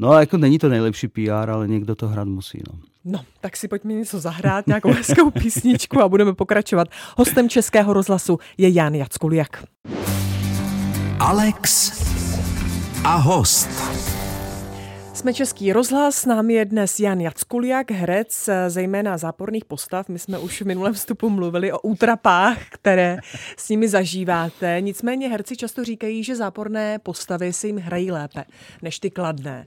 No 0.00 0.12
jako 0.12 0.36
není 0.36 0.58
to 0.58 0.68
nejlepší 0.68 1.08
PR, 1.08 1.50
ale 1.50 1.68
někdo 1.68 1.94
to 1.94 2.08
hrát 2.08 2.28
musí. 2.28 2.62
No. 2.72 2.78
No, 3.04 3.24
tak 3.40 3.56
si 3.56 3.68
pojďme 3.68 3.92
něco 3.92 4.20
zahrát, 4.20 4.66
nějakou 4.66 4.92
hezkou 4.92 5.30
písničku 5.40 6.02
a 6.02 6.08
budeme 6.08 6.34
pokračovat. 6.34 6.88
Hostem 7.16 7.48
Českého 7.48 7.92
rozhlasu 7.92 8.38
je 8.58 8.70
Jan 8.70 8.94
Jackuliak. 8.94 9.64
Alex 11.18 11.92
a 13.04 13.16
host. 13.16 14.09
Jsme 15.20 15.34
Český 15.34 15.72
rozhlas, 15.72 16.16
s 16.16 16.26
námi 16.26 16.54
je 16.54 16.64
dnes 16.64 17.00
Jan 17.00 17.20
Jackuliak, 17.20 17.90
herec 17.90 18.50
zejména 18.68 19.18
záporných 19.18 19.64
postav. 19.64 20.08
My 20.08 20.18
jsme 20.18 20.38
už 20.38 20.62
v 20.62 20.64
minulém 20.64 20.94
vstupu 20.94 21.30
mluvili 21.30 21.72
o 21.72 21.78
útrapách, 21.78 22.58
které 22.70 23.18
s 23.56 23.68
nimi 23.68 23.88
zažíváte. 23.88 24.80
Nicméně 24.80 25.28
herci 25.28 25.56
často 25.56 25.84
říkají, 25.84 26.24
že 26.24 26.36
záporné 26.36 26.98
postavy 26.98 27.52
se 27.52 27.66
jim 27.66 27.76
hrají 27.76 28.10
lépe 28.10 28.44
než 28.82 28.98
ty 28.98 29.10
kladné. 29.10 29.66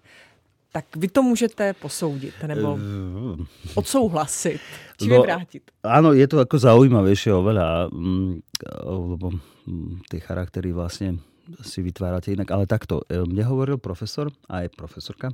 Tak 0.72 0.86
vy 0.96 1.08
to 1.08 1.24
můžete 1.24 1.74
posoudit 1.74 2.34
nebo 2.48 2.78
eh, 2.78 3.46
odsouhlasit, 3.76 4.62
či 5.02 5.08
no, 5.08 5.22
vyvrátit. 5.22 5.64
Áno, 5.86 6.18
je 6.18 6.26
to 6.26 6.42
ako 6.42 6.58
zaujímavejšie 6.58 7.30
oveľa, 7.30 7.94
mm, 7.94 8.42
lebo 8.90 9.38
mm, 9.70 10.10
tie 10.10 10.18
charaktery 10.18 10.74
vlastne 10.74 11.22
si 11.64 11.80
vytvárate 11.84 12.34
inak. 12.34 12.50
Ale 12.52 12.70
takto, 12.70 13.04
e, 13.08 13.24
mne 13.24 13.44
hovoril 13.48 13.78
profesor, 13.80 14.32
aj 14.48 14.72
profesorka, 14.74 15.32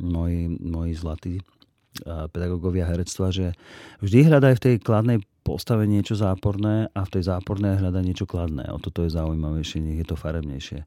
moji, 0.00 0.48
moji 0.48 0.92
zlatí 0.94 1.34
e, 1.38 1.42
pedagógovia 2.30 2.86
herectva, 2.86 3.34
že 3.34 3.54
vždy 4.02 4.30
hľadaj 4.30 4.54
v 4.58 4.64
tej 4.64 4.74
kladnej 4.78 5.18
postave 5.42 5.88
niečo 5.88 6.12
záporné 6.12 6.92
a 6.92 7.00
v 7.08 7.12
tej 7.18 7.32
zápornej 7.32 7.80
hľadaj 7.80 8.04
niečo 8.04 8.26
kladné. 8.28 8.68
O 8.68 8.78
toto 8.78 9.02
je 9.04 9.14
zaujímavejšie, 9.16 9.80
nech 9.80 10.00
je 10.04 10.08
to 10.08 10.16
farebnejšie. 10.16 10.84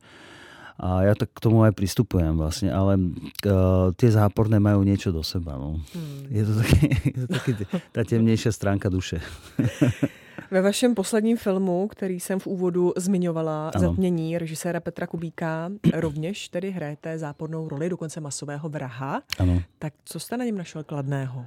A 0.81 1.05
ja 1.05 1.13
tak 1.13 1.29
k 1.33 1.43
tomu 1.45 1.61
aj 1.61 1.77
pristupujem 1.77 2.33
vlastne, 2.41 2.73
ale 2.73 2.97
uh, 2.97 3.93
tie 3.93 4.09
záporné 4.09 4.57
majú 4.57 4.81
niečo 4.81 5.13
do 5.13 5.21
seba. 5.21 5.53
No. 5.53 5.77
Hmm. 5.77 6.25
Je 6.25 6.41
to 6.41 6.53
taky, 6.57 6.79
je 7.13 7.19
to 7.21 7.27
taky 7.29 7.51
tá 7.93 8.01
temnejšia 8.01 8.49
stránka 8.49 8.89
duše. 8.89 9.21
Ve 10.51 10.61
vašem 10.61 10.95
posledním 10.95 11.37
filmu, 11.37 11.87
který 11.87 12.19
jsem 12.19 12.39
v 12.39 12.47
úvodu 12.47 12.93
zmiňovala, 12.97 13.69
ano. 13.69 13.89
Zatmění 13.89 14.37
režiséra 14.37 14.79
Petra 14.79 15.07
Kubíka, 15.07 15.69
rovněž 15.93 16.49
tedy 16.49 16.71
hrajete 16.71 17.17
zápornou 17.17 17.69
roli, 17.69 17.89
dokonce 17.89 18.21
masového 18.21 18.69
vraha. 18.69 19.21
Ano. 19.39 19.61
Tak 19.79 19.93
co 20.05 20.19
jste 20.19 20.37
na 20.37 20.45
něm 20.45 20.57
našel 20.57 20.83
kladného? 20.83 21.45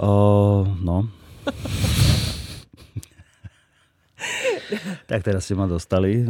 O, 0.00 0.66
no. 0.82 1.08
tak 5.06 5.22
teraz 5.22 5.46
ste 5.46 5.54
ma 5.54 5.70
dostali. 5.70 6.26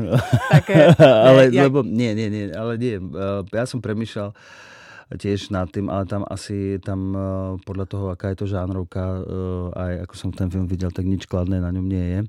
Tak, 0.52 0.68
ne, 0.76 0.86
ale, 1.00 1.42
jak... 1.48 1.72
lebo, 1.72 1.82
nie, 1.82 2.12
nie, 2.14 2.28
nie, 2.28 2.44
ale 2.52 2.76
nie. 2.76 3.00
Ja 3.52 3.64
som 3.64 3.80
premyšľal 3.80 4.36
tiež 5.14 5.54
nad 5.54 5.70
tým, 5.70 5.86
ale 5.86 6.02
tam 6.10 6.26
asi, 6.26 6.82
tam 6.82 7.14
podľa 7.62 7.86
toho, 7.86 8.06
aká 8.10 8.34
je 8.34 8.42
to 8.42 8.46
žánrovka, 8.50 9.22
aj 9.70 9.92
ako 10.10 10.14
som 10.18 10.30
ten 10.34 10.50
film 10.50 10.66
videl, 10.66 10.90
tak 10.90 11.06
nič 11.06 11.30
kladné 11.30 11.62
na 11.62 11.70
ňom 11.70 11.86
nie 11.86 12.06
je. 12.10 12.20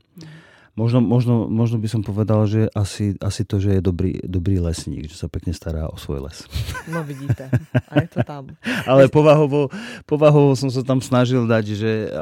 Možno, 0.77 1.01
možno, 1.01 1.49
možno 1.49 1.81
by 1.81 1.89
som 1.89 2.05
povedal, 2.05 2.45
že 2.45 2.69
asi, 2.77 3.17
asi 3.17 3.41
to, 3.41 3.57
že 3.57 3.73
je 3.73 3.81
dobrý, 3.81 4.21
dobrý 4.21 4.61
lesník, 4.61 5.09
že 5.09 5.17
sa 5.17 5.25
pekne 5.25 5.49
stará 5.49 5.89
o 5.89 5.97
svoj 5.97 6.29
les. 6.29 6.45
No 6.93 7.01
vidíte, 7.01 7.49
a 7.73 7.93
je 7.97 8.07
to 8.13 8.21
tam. 8.21 8.53
Ale 8.89 9.09
povahovo, 9.09 9.73
povahovo 10.05 10.53
som 10.53 10.69
sa 10.69 10.85
tam 10.85 11.01
snažil 11.01 11.49
dať, 11.49 11.65
že 11.73 12.13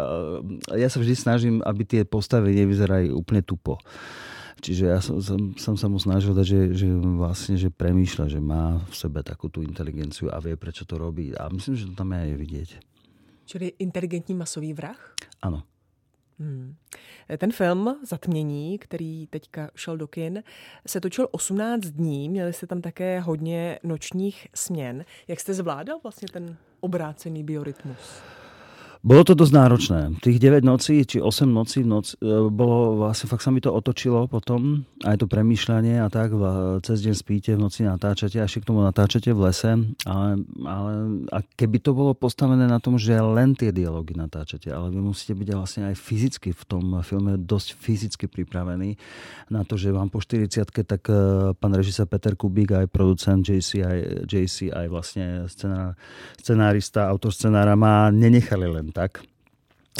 ja 0.71 0.87
sa 0.87 1.03
vždy 1.03 1.15
snažím, 1.19 1.55
aby 1.67 1.83
tie 1.83 2.01
postavy 2.07 2.55
nevyzerajú 2.55 3.11
úplne 3.11 3.43
tupo. 3.43 3.75
Čiže 4.61 4.83
ja 4.87 4.99
som, 5.03 5.19
som, 5.19 5.53
som 5.59 5.75
sa 5.75 5.87
mu 5.91 5.99
snažil 5.99 6.31
dať, 6.31 6.47
že, 6.47 6.61
že 6.73 6.87
vlastne 6.95 7.55
že 7.59 7.69
premýšľa, 7.69 8.25
že 8.31 8.39
má 8.39 8.79
v 8.87 8.95
sebe 8.95 9.19
takú 9.21 9.51
tú 9.51 9.61
inteligenciu 9.61 10.31
a 10.31 10.39
vie, 10.39 10.55
prečo 10.55 10.87
to 10.87 10.95
robí. 10.95 11.35
A 11.35 11.51
myslím, 11.51 11.75
že 11.75 11.87
to 11.91 11.93
tam 11.93 12.15
je 12.15 12.35
vidieť. 12.35 12.69
Čili 13.45 13.77
inteligentní 13.77 14.33
masový 14.33 14.73
vrah? 14.73 14.97
Ano. 15.41 15.63
Hmm. 16.39 16.75
Ten 17.37 17.51
film 17.51 17.95
Zatmění, 18.03 18.79
který 18.79 19.27
teďka 19.27 19.69
šel 19.75 19.97
do 19.97 20.07
kin, 20.07 20.43
se 20.87 21.01
točil 21.01 21.27
18 21.31 21.81
dní, 21.81 22.29
měli 22.29 22.53
jste 22.53 22.67
tam 22.67 22.81
také 22.81 23.19
hodně 23.19 23.79
nočních 23.83 24.47
směn. 24.55 25.05
Jak 25.27 25.39
jste 25.39 25.53
zvládal 25.53 25.99
vlastně 26.03 26.27
ten 26.31 26.57
obrácený 26.79 27.43
biorytmus? 27.43 28.21
Bolo 29.05 29.21
to 29.21 29.37
dosť 29.37 29.53
náročné. 29.53 30.01
Tých 30.17 30.41
9 30.41 30.65
nocí, 30.65 31.05
či 31.05 31.21
8 31.21 31.45
nocí 31.45 31.85
v 31.85 31.93
noc, 31.93 32.17
e, 32.17 32.49
bolo 32.49 33.05
vlastne, 33.05 33.29
fakt 33.29 33.45
sa 33.45 33.53
mi 33.53 33.61
to 33.61 33.69
otočilo 33.69 34.25
potom, 34.25 34.81
aj 35.05 35.21
to 35.21 35.29
premýšľanie 35.29 36.01
a 36.01 36.09
tak, 36.09 36.33
cez 36.81 37.05
deň 37.05 37.13
spíte, 37.13 37.53
v 37.53 37.61
noci 37.61 37.85
natáčate, 37.85 38.41
a 38.41 38.49
k 38.49 38.65
tomu 38.65 38.81
natáčate 38.81 39.29
v 39.29 39.45
lese, 39.45 39.77
ale, 40.09 40.41
ale 40.65 40.91
a 41.29 41.45
keby 41.53 41.85
to 41.85 41.93
bolo 41.93 42.17
postavené 42.17 42.65
na 42.65 42.81
tom, 42.81 42.97
že 42.97 43.13
len 43.13 43.53
tie 43.53 43.69
dialógy 43.69 44.17
natáčate, 44.17 44.73
ale 44.73 44.89
vy 44.89 44.97
musíte 44.97 45.37
byť 45.37 45.47
vlastne 45.53 45.93
aj 45.93 45.95
fyzicky 46.01 46.49
v 46.57 46.63
tom 46.65 46.97
filme 47.05 47.37
dosť 47.37 47.77
fyzicky 47.77 48.25
pripravení 48.25 48.97
na 49.53 49.61
to, 49.61 49.77
že 49.77 49.93
vám 49.93 50.09
po 50.09 50.17
40 50.17 50.49
tak 50.81 51.05
e, 51.13 51.53
pán 51.53 51.77
režisér 51.77 52.09
Peter 52.09 52.33
Kubík, 52.33 52.73
aj 52.73 52.89
producent 52.89 53.45
JC, 53.45 53.85
aj, 53.85 53.99
JC, 54.25 54.73
aj 54.73 54.85
vlastne 54.89 55.45
scenár, 55.45 55.93
scenárista, 56.41 57.05
autor 57.05 57.29
scenára 57.29 57.77
ma 57.77 58.09
nenechali 58.09 58.65
len 58.65 58.94
tak. 58.95 59.19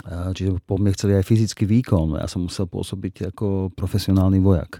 Čiže 0.07 0.63
po 0.63 0.79
mne 0.79 0.95
chceli 0.95 1.19
aj 1.19 1.27
fyzický 1.27 1.67
výkon. 1.67 2.19
Ja 2.19 2.27
som 2.27 2.47
musel 2.47 2.67
pôsobiť 2.67 3.35
ako 3.35 3.75
profesionálny 3.75 4.39
vojak. 4.39 4.79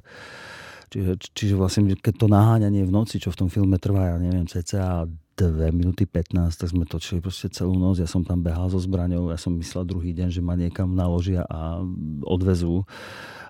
Čiže, 0.92 1.12
čiže 1.36 1.56
vlastne, 1.60 1.92
keď 1.92 2.14
to 2.16 2.28
naháňanie 2.32 2.88
v 2.88 2.96
noci, 2.96 3.20
čo 3.20 3.32
v 3.32 3.40
tom 3.44 3.50
filme 3.52 3.76
trvá, 3.76 4.12
ja 4.12 4.16
neviem, 4.16 4.48
cca 4.48 5.04
2 5.36 5.76
minúty 5.76 6.08
15, 6.08 6.56
tak 6.56 6.72
sme 6.72 6.88
točili 6.88 7.20
proste 7.20 7.52
celú 7.52 7.76
noc. 7.76 8.00
Ja 8.00 8.08
som 8.08 8.24
tam 8.24 8.40
behal 8.40 8.72
so 8.72 8.80
zbraňou, 8.80 9.32
ja 9.32 9.40
som 9.40 9.56
myslel 9.60 9.84
druhý 9.84 10.16
deň, 10.16 10.32
že 10.32 10.40
ma 10.40 10.56
niekam 10.56 10.96
naložia 10.96 11.44
a 11.52 11.84
odvezú. 12.24 12.88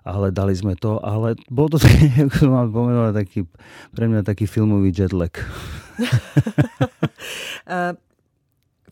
Ale 0.06 0.30
dali 0.30 0.54
sme 0.54 0.78
to, 0.78 1.02
ale 1.02 1.34
bol 1.50 1.66
to 1.66 1.82
taký, 1.86 2.30
ako 2.30 2.34
som 2.34 2.52
mám 2.54 2.70
pomenovať, 2.70 3.14
taký, 3.26 3.40
pre 3.94 4.06
mňa 4.06 4.22
taký 4.22 4.46
filmový 4.46 4.94
jetlag. 4.94 5.34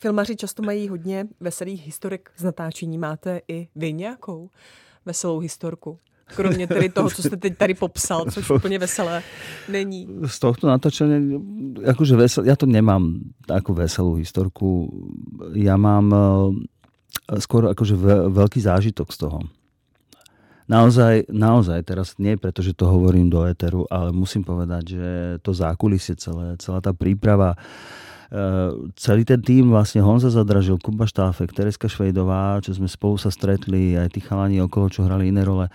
Filmaři 0.04 0.36
často 0.36 0.62
mají 0.62 0.88
hodně 0.88 1.24
veselých 1.40 1.86
historek 1.86 2.30
z 2.36 2.42
natáčení. 2.44 2.98
Máte 2.98 3.40
i 3.48 3.68
vy 3.76 3.92
nějakou 3.92 4.50
veselou 5.06 5.38
historku? 5.38 5.98
Kromě 6.36 6.66
tedy 6.66 6.88
toho, 6.88 7.10
co 7.10 7.22
jste 7.22 7.36
teď 7.36 7.56
tady 7.56 7.74
popsal, 7.74 8.24
což 8.30 8.50
úplně 8.50 8.78
veselé 8.78 9.22
není. 9.68 10.08
Z 10.26 10.38
tohto 10.38 10.68
natáčení, 10.68 11.40
akože 11.88 12.16
vesel, 12.16 12.44
ja 12.44 12.52
to 12.52 12.68
nemám 12.68 13.32
takú 13.48 13.72
veselú 13.72 14.20
historku. 14.20 14.92
Ja 15.56 15.80
mám 15.80 16.12
uh, 16.12 16.52
skôr 17.40 17.72
akože 17.72 17.96
veľký 18.28 18.60
zážitok 18.60 19.08
z 19.08 19.16
toho. 19.24 19.40
Naozaj, 20.68 21.32
naozaj, 21.32 21.80
teraz 21.80 22.20
nie 22.20 22.36
preto, 22.36 22.60
že 22.60 22.76
to 22.76 22.92
hovorím 22.92 23.32
do 23.32 23.48
éteru, 23.48 23.88
ale 23.88 24.12
musím 24.12 24.44
povedať, 24.44 24.84
že 24.84 25.08
to 25.40 25.56
zákulisie 25.56 26.20
celé, 26.20 26.60
celá 26.60 26.84
tá 26.84 26.92
príprava, 26.92 27.56
Eh, 27.56 28.12
celý 28.96 29.22
ten 29.26 29.40
tým 29.42 29.68
vlastne 29.72 30.00
Honza 30.00 30.32
Zadražil, 30.32 30.80
Kuba 30.80 31.04
Štáfek, 31.04 31.52
Tereska 31.52 31.90
Švejdová, 31.90 32.62
čo 32.64 32.72
sme 32.72 32.88
spolu 32.88 33.20
sa 33.20 33.28
stretli, 33.28 33.98
aj 33.98 34.14
tí 34.14 34.20
chalani 34.24 34.62
okolo, 34.64 34.88
čo 34.88 35.04
hrali 35.04 35.28
iné 35.28 35.44
role. 35.44 35.68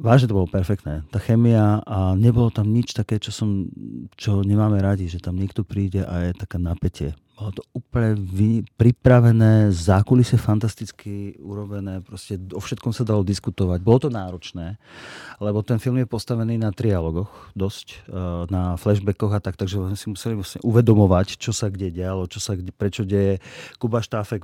Vážne 0.00 0.32
to 0.32 0.38
bolo 0.38 0.48
perfektné. 0.48 1.04
Tá 1.12 1.20
chemia 1.20 1.84
a 1.84 2.16
nebolo 2.16 2.48
tam 2.48 2.72
nič 2.72 2.96
také, 2.96 3.20
čo, 3.20 3.28
som, 3.28 3.68
čo 4.16 4.40
nemáme 4.40 4.80
radi, 4.80 5.08
že 5.12 5.20
tam 5.20 5.36
niekto 5.36 5.60
príde 5.60 6.04
a 6.08 6.24
je 6.24 6.32
taká 6.32 6.56
napätie 6.56 7.12
bolo 7.38 7.54
to 7.54 7.62
úplne 7.70 8.18
vy, 8.18 8.66
pripravené, 8.74 9.70
zákulisie 9.70 10.34
fantasticky 10.42 11.38
urobené, 11.38 12.02
proste 12.02 12.34
o 12.34 12.58
všetkom 12.58 12.90
sa 12.90 13.06
dalo 13.06 13.22
diskutovať. 13.22 13.78
Bolo 13.78 13.98
to 14.02 14.10
náročné, 14.10 14.74
lebo 15.38 15.62
ten 15.62 15.78
film 15.78 16.02
je 16.02 16.10
postavený 16.10 16.58
na 16.58 16.74
trialogoch 16.74 17.30
dosť, 17.54 18.10
eh, 18.10 18.42
na 18.50 18.74
flashbackoch 18.74 19.30
a 19.30 19.40
tak, 19.40 19.54
takže 19.54 19.78
si 19.94 20.10
museli 20.10 20.34
vlastne 20.34 20.58
uvedomovať, 20.66 21.38
čo 21.38 21.54
sa 21.54 21.70
kde 21.70 21.94
dialo, 21.94 22.26
čo 22.26 22.42
sa 22.42 22.58
kde, 22.58 22.74
prečo 22.74 23.06
deje. 23.06 23.38
Kuba 23.78 24.02
Štáfek 24.02 24.42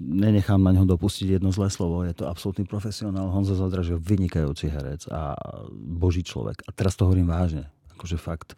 nenechám 0.00 0.60
na 0.60 0.72
ňo 0.76 0.84
dopustiť 0.84 1.40
jedno 1.40 1.50
zlé 1.52 1.72
slovo, 1.72 2.04
je 2.04 2.12
to 2.12 2.28
absolútny 2.28 2.68
profesionál, 2.68 3.32
Honza 3.32 3.56
Zadražil, 3.56 4.00
vynikajúci 4.00 4.68
herec 4.68 5.08
a 5.08 5.36
boží 5.72 6.20
človek. 6.20 6.64
A 6.68 6.70
teraz 6.72 6.96
to 6.96 7.08
hovorím 7.08 7.32
vážne, 7.32 7.68
akože 7.96 8.16
fakt, 8.20 8.54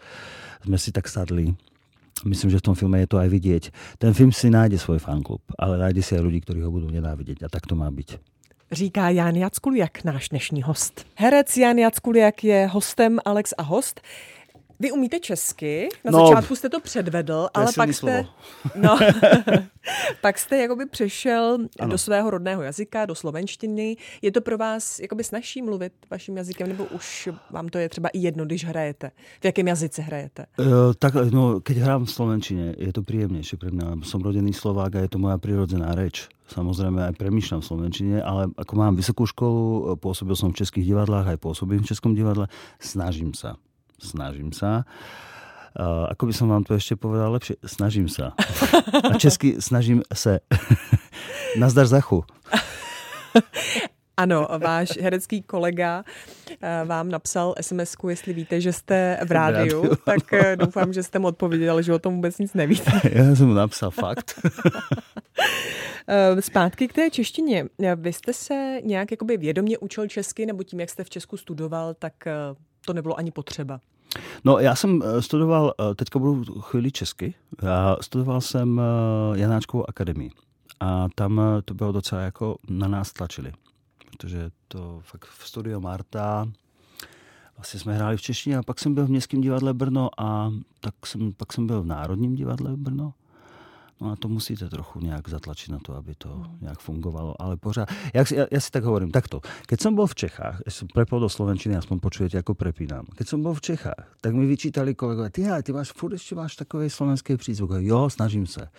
sme 0.67 0.79
si 0.79 0.91
tak 0.91 1.07
sadli 1.07 1.55
Myslím, 2.27 2.51
že 2.51 2.59
v 2.59 2.67
tom 2.67 2.75
filme 2.75 2.99
je 2.99 3.11
to 3.15 3.23
aj 3.23 3.31
vidieť. 3.31 3.65
Ten 4.03 4.11
film 4.11 4.35
si 4.35 4.51
nájde 4.51 4.75
svoj 4.75 4.99
fanklub, 4.99 5.39
ale 5.55 5.79
nájde 5.79 6.03
si 6.03 6.19
aj 6.19 6.23
ľudí, 6.27 6.43
ktorí 6.43 6.67
ho 6.67 6.71
budú 6.75 6.91
nenávidieť. 6.91 7.47
A 7.47 7.49
tak 7.53 7.71
to 7.71 7.79
má 7.79 7.87
byť. 7.87 8.19
Říká 8.73 9.09
Jan 9.09 9.37
Jackuliak, 9.37 10.05
náš 10.05 10.29
dnešní 10.29 10.63
host. 10.63 11.07
Herec 11.15 11.57
Jan 11.57 11.79
Jackuliak 11.79 12.45
je 12.45 12.67
hostem 12.67 13.23
Alex 13.25 13.55
a 13.59 13.63
host. 13.63 14.01
Vy 14.81 14.93
umíte 14.93 15.21
česky, 15.21 15.89
na 16.05 16.11
no, 16.11 16.27
začátku 16.27 16.57
jste 16.57 16.69
to 16.69 16.81
předvedl, 16.81 17.49
to 17.53 17.61
ale 17.61 17.73
pak 17.77 17.95
slovo. 17.95 18.15
jste, 18.15 18.27
no, 18.81 18.99
pak 20.21 20.39
jste 20.39 20.57
jakoby 20.57 20.87
přešel 20.87 21.59
ano. 21.81 21.91
do 21.91 21.99
svého 21.99 22.31
rodného 22.31 22.63
jazyka, 22.63 23.07
do 23.07 23.15
slovenštiny. 23.15 23.97
Je 24.23 24.33
to 24.33 24.41
pro 24.41 24.59
vás 24.59 24.99
jakoby 24.99 25.25
snažší 25.25 25.63
mluvit 25.63 25.93
vaším 26.11 26.37
jazykem, 26.37 26.69
nebo 26.69 26.85
už 26.85 27.29
vám 27.51 27.69
to 27.69 27.79
je 27.79 27.89
třeba 27.89 28.09
i 28.09 28.19
jedno, 28.19 28.45
když 28.45 28.65
hrajete? 28.65 29.11
V 29.41 29.45
jakém 29.45 29.69
jazyce 29.69 30.03
hrajete? 30.03 30.47
Uh, 30.59 30.67
tak, 30.99 31.15
no, 31.15 31.61
keď 31.61 31.77
hrám 31.77 32.05
v 32.05 32.11
slovenčine, 32.11 32.75
je 32.79 32.93
to 32.93 33.03
príjemnejšie 33.03 33.59
pre 33.59 33.71
mňa. 33.75 34.07
Som 34.07 34.23
rodený 34.23 34.55
Slovák 34.55 34.95
a 34.95 35.01
je 35.03 35.11
to 35.11 35.19
moja 35.19 35.39
prirodzená 35.39 35.95
reč. 35.95 36.31
Samozrejme 36.49 37.05
aj 37.05 37.15
premýšľam 37.21 37.61
v 37.61 37.69
slovenčine, 37.69 38.17
ale 38.25 38.49
ako 38.57 38.73
mám 38.79 38.97
vysokú 38.97 39.29
školu, 39.29 39.97
pôsobil 40.01 40.33
som 40.33 40.49
v 40.49 40.65
českých 40.65 40.95
divadlách, 40.95 41.37
aj 41.37 41.39
pôsobím 41.45 41.85
v 41.85 41.91
českom 41.93 42.17
divadle, 42.17 42.49
snažím 42.81 43.37
sa 43.37 43.61
snažím 43.99 44.53
sa. 44.53 44.87
Uh, 45.79 46.11
ako 46.11 46.27
by 46.27 46.33
som 46.35 46.49
vám 46.51 46.65
to 46.67 46.75
ešte 46.75 46.99
povedal 46.99 47.31
lepšie? 47.35 47.61
Snažím 47.63 48.09
sa. 48.11 48.35
A 49.05 49.15
česky 49.15 49.63
snažím 49.63 50.03
se. 50.15 50.41
Nazdar 51.61 51.87
Zachu. 51.87 52.25
Ano, 54.19 54.49
váš 54.59 54.99
herecký 54.99 55.43
kolega 55.43 56.03
vám 56.85 57.09
napsal 57.09 57.55
sms 57.61 57.97
jestli 58.09 58.33
víte, 58.33 58.61
že 58.61 58.73
jste 58.73 59.19
v 59.25 59.33
rádiu, 59.33 59.95
tak 60.05 60.33
eh, 60.33 60.57
doufám, 60.57 60.93
že 60.93 61.03
jste 61.03 61.19
mu 61.19 61.27
odpověděl, 61.27 61.83
že 61.83 61.95
o 61.95 61.99
tom 61.99 62.15
vůbec 62.15 62.39
nic 62.39 62.55
nevíte. 62.55 62.91
Já 63.13 63.35
jsem 63.35 63.47
mu 63.47 63.55
napsal 63.55 63.91
fakt. 63.91 64.41
Eh, 66.11 66.43
zpátky 66.43 66.89
k 66.89 66.93
té 66.93 67.11
češtině. 67.11 67.65
Vy 67.97 68.13
jste 68.13 68.33
se 68.33 68.81
nějak 68.85 69.11
jakoby 69.11 69.37
vědomě 69.37 69.79
učil 69.79 70.09
česky, 70.09 70.47
nebo 70.47 70.63
tím, 70.63 70.81
jak 70.81 70.91
jste 70.91 71.05
v 71.05 71.11
Česku 71.11 71.37
studoval, 71.37 71.95
tak 71.95 72.27
eh, 72.27 72.33
to 72.89 72.93
nebylo 72.93 73.19
ani 73.19 73.31
potřeba. 73.31 73.81
No 74.45 74.59
já 74.59 74.75
jsem 74.75 75.03
eh, 75.03 75.23
studoval, 75.23 75.75
eh, 75.81 75.95
teďka 75.95 76.19
budu 76.19 76.61
chvíli 76.61 76.93
česky, 76.93 77.35
já 77.63 77.97
studoval 78.01 78.41
jsem 78.41 78.81
eh, 78.81 79.39
Janáčkovou 79.39 79.89
akademii. 79.89 80.31
A 80.81 81.09
tam 81.15 81.41
to 81.65 81.75
bylo 81.75 81.93
docela 81.93 82.21
jako 82.21 82.57
na 82.69 82.89
nás 82.89 83.13
tlačili, 83.13 83.53
protože 84.11 84.51
to 84.69 85.01
fakt 85.03 85.25
v 85.25 85.49
studiu 85.49 85.81
Marta 85.81 86.49
vlastně 87.57 87.81
jsme 87.81 87.95
hráli 87.95 88.17
v 88.17 88.23
češtině 88.23 88.59
a 88.59 88.63
pak 88.63 88.79
jsem 88.79 88.95
byl 88.95 89.07
v 89.07 89.11
Městském 89.11 89.41
divadle 89.41 89.75
Brno 89.75 90.11
a 90.19 90.51
tak 90.81 90.95
jsem, 91.07 91.33
pak 91.33 91.53
jsem 91.53 91.67
byl 91.67 91.83
v 91.83 91.87
Národním 91.87 92.35
divadle 92.35 92.77
Brno 92.77 93.13
No 94.01 94.13
a 94.13 94.17
to 94.17 94.29
musíte 94.29 94.69
trochu 94.69 95.01
nějak 95.01 95.29
zatlačit 95.29 95.73
na 95.73 95.79
to, 95.79 95.95
aby 95.95 96.15
to 96.15 96.29
mm. 96.29 96.59
nějak 96.61 96.79
fungovalo. 96.79 97.43
Ale 97.43 97.57
pořád, 97.57 97.89
ja, 98.15 98.25
ja 98.51 98.61
si 98.61 98.71
tak 98.71 98.85
hovorím, 98.85 99.11
takto. 99.11 99.43
Keď 99.67 99.79
som 99.83 99.99
bol 99.99 100.07
v 100.07 100.15
Čechách, 100.15 100.63
ja 100.63 100.71
som 100.71 100.87
prepol 100.87 101.19
do 101.19 101.27
Slovenčiny, 101.27 101.75
aspoň 101.75 101.99
počujete, 101.99 102.39
ako 102.39 102.55
prepínam. 102.55 103.11
Keď 103.19 103.27
som 103.27 103.43
bol 103.43 103.59
v 103.59 103.75
Čechách, 103.75 104.23
tak 104.23 104.31
mi 104.39 104.47
vyčítali 104.47 104.95
kolegové, 104.95 105.35
ty, 105.35 105.51
ty 105.67 105.71
máš, 105.75 105.91
furt 105.91 106.15
ešte 106.15 106.39
máš 106.39 106.55
takový 106.55 106.87
slovenský 106.87 107.35
prízvuk. 107.35 107.83
Jo, 107.83 108.07
snažím 108.07 108.47
sa. 108.47 108.71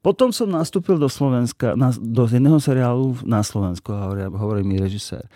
Potom 0.00 0.32
som 0.32 0.48
nastúpil 0.48 0.96
do 0.96 1.12
Slovenska, 1.12 1.76
na, 1.76 1.92
do 1.92 2.24
jedného 2.24 2.56
seriálu 2.56 3.12
na 3.28 3.44
Slovensku 3.44 3.92
a 3.92 4.08
hovorí, 4.08 4.22
hovorí 4.32 4.62
mi 4.64 4.80
režisér 4.80 5.28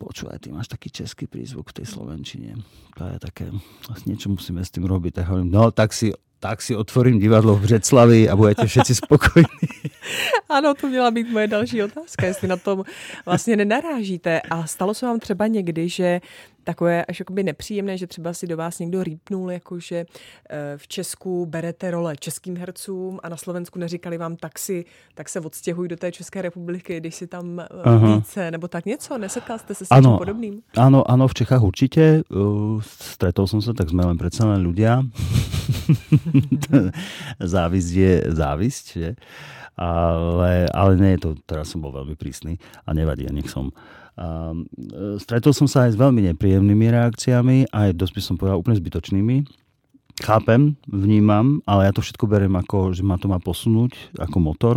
počúvaj, 0.00 0.40
ty 0.40 0.48
máš 0.48 0.72
taký 0.72 0.88
český 0.88 1.28
prízvuk 1.28 1.76
v 1.76 1.84
tej 1.84 1.86
Slovenčine. 1.92 2.56
To 2.96 3.04
je 3.04 3.20
také, 3.20 3.52
niečo 4.08 4.32
musíme 4.32 4.64
s 4.64 4.72
tým 4.72 4.88
robiť. 4.88 5.20
Tak 5.20 5.28
hovorím, 5.28 5.52
no 5.52 5.68
tak 5.68 5.92
si 5.92 6.08
tak 6.40 6.62
si 6.62 6.76
otvorím 6.76 7.18
divadlo 7.18 7.54
v 7.54 7.62
Břeclavi 7.62 8.28
a 8.28 8.36
budete 8.36 8.66
všetci 8.66 8.94
spokojní. 8.94 9.46
Ano, 10.48 10.74
to 10.74 10.88
měla 10.88 11.10
být 11.10 11.30
moje 11.30 11.46
další 11.46 11.82
otázka, 11.82 12.26
jestli 12.26 12.48
na 12.48 12.56
tom 12.56 12.84
vlastně 13.26 13.56
nenarážíte. 13.56 14.40
A 14.40 14.66
stalo 14.66 14.94
se 14.94 15.06
vám 15.06 15.20
třeba 15.20 15.46
někdy, 15.46 15.88
že 15.88 16.20
takové 16.70 17.04
až 17.04 17.18
jakoby 17.18 17.42
nepříjemné, 17.42 17.98
že 17.98 18.06
třeba 18.06 18.32
si 18.32 18.46
do 18.46 18.56
vás 18.56 18.78
někdo 18.78 19.02
rýpnul, 19.02 19.50
jakože 19.50 20.06
eh, 20.06 20.74
v 20.76 20.88
Česku 20.88 21.46
berete 21.46 21.90
role 21.90 22.14
českým 22.16 22.56
hercům 22.56 23.18
a 23.22 23.28
na 23.28 23.36
Slovensku 23.36 23.78
neříkali 23.78 24.18
vám 24.18 24.36
tak 24.36 24.58
si, 24.58 24.84
tak 25.14 25.28
se 25.28 25.40
odstěhuj 25.40 25.88
do 25.88 25.96
té 25.96 26.12
České 26.12 26.42
republiky, 26.42 27.00
když 27.00 27.14
si 27.14 27.26
tam 27.26 27.60
eh, 27.60 27.66
Aha. 27.82 28.16
více, 28.16 28.50
nebo 28.50 28.68
tak 28.68 28.86
něco. 28.86 29.18
Nesetkal 29.18 29.58
jste 29.58 29.74
se 29.74 29.84
s 29.84 29.90
ano, 29.90 30.18
podobným? 30.18 30.62
Ano, 30.76 31.10
ano, 31.10 31.28
v 31.28 31.34
Čechách 31.34 31.62
určitě. 31.62 32.22
Uh, 32.28 32.82
stretol 32.82 33.46
jsem 33.46 33.62
se, 33.62 33.74
tak 33.74 33.90
jsme 33.90 34.06
len 34.06 34.18
přece 34.18 34.44
len 34.46 34.62
ľudia. 34.62 35.02
závisť 37.40 37.90
je 37.94 38.12
závisť, 38.30 38.84
že? 38.94 39.10
Ale, 39.80 40.68
ale 40.70 40.92
nie 41.00 41.16
je 41.16 41.20
to, 41.24 41.30
teraz 41.46 41.72
som 41.72 41.80
bol 41.80 41.94
veľmi 41.94 42.14
prísny 42.14 42.60
a 42.86 42.92
nevadí, 42.92 43.26
nech 43.32 43.48
som. 43.48 43.72
A, 44.18 44.54
e, 44.54 45.18
stretol 45.22 45.54
som 45.54 45.70
sa 45.70 45.86
aj 45.86 45.94
s 45.94 46.00
veľmi 46.00 46.26
nepríjemnými 46.32 46.86
reakciami, 46.90 47.70
aj 47.70 47.94
dosť 47.94 48.14
by 48.14 48.22
som 48.22 48.34
povedal 48.38 48.58
úplne 48.58 48.78
zbytočnými. 48.78 49.36
Chápem, 50.20 50.76
vnímam, 50.84 51.64
ale 51.64 51.88
ja 51.88 51.92
to 51.96 52.04
všetko 52.04 52.28
beriem 52.28 52.52
ako, 52.52 52.92
že 52.92 53.00
ma 53.00 53.16
to 53.16 53.30
má 53.30 53.40
posunúť 53.40 53.96
ako 54.20 54.36
motor. 54.36 54.76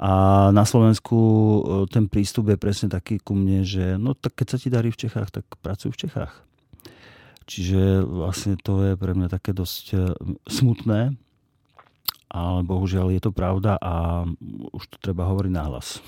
A 0.00 0.48
na 0.56 0.64
Slovensku 0.64 1.18
e, 1.18 1.60
ten 1.92 2.08
prístup 2.08 2.48
je 2.48 2.56
presne 2.56 2.88
taký 2.88 3.20
ku 3.20 3.36
mne, 3.36 3.68
že 3.68 4.00
no 4.00 4.16
tak 4.16 4.32
keď 4.32 4.46
sa 4.48 4.56
ti 4.56 4.72
darí 4.72 4.88
v 4.88 5.00
Čechách, 5.04 5.28
tak 5.28 5.44
pracuj 5.60 5.92
v 5.92 6.00
Čechách. 6.08 6.32
Čiže 7.44 8.06
vlastne 8.06 8.54
to 8.56 8.80
je 8.86 8.92
pre 8.94 9.12
mňa 9.12 9.28
také 9.28 9.52
dosť 9.52 9.84
e, 9.92 9.98
smutné, 10.48 11.18
ale 12.30 12.60
bohužiaľ 12.62 13.10
je 13.10 13.20
to 13.26 13.34
pravda 13.34 13.74
a 13.76 14.22
už 14.70 14.86
to 14.88 14.96
treba 15.02 15.26
hovoriť 15.26 15.52
nahlas. 15.52 15.98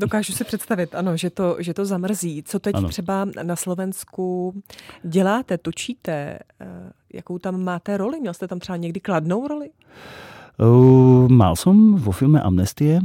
Dokážu 0.00 0.32
si 0.32 0.44
představit, 0.44 0.94
ano, 0.94 1.16
že 1.16 1.30
to, 1.30 1.56
že 1.58 1.74
to 1.74 1.84
zamrzí. 1.84 2.42
Co 2.42 2.58
teď 2.58 2.74
ano. 2.76 2.88
třeba 2.88 3.24
na 3.42 3.56
Slovensku 3.56 4.54
děláte, 5.02 5.58
točíte? 5.58 6.38
Eh, 6.60 6.92
jakou 7.12 7.38
tam 7.38 7.62
máte 7.64 7.96
roli? 7.96 8.20
Měl 8.20 8.34
jste 8.34 8.48
tam 8.48 8.58
třeba 8.58 8.76
někdy 8.76 9.00
kladnou 9.00 9.48
roli? 9.48 9.70
Uh, 10.60 11.24
mal 11.32 11.56
som 11.56 11.96
vo 11.96 12.12
filme 12.12 12.36
Amnestie. 12.36 13.00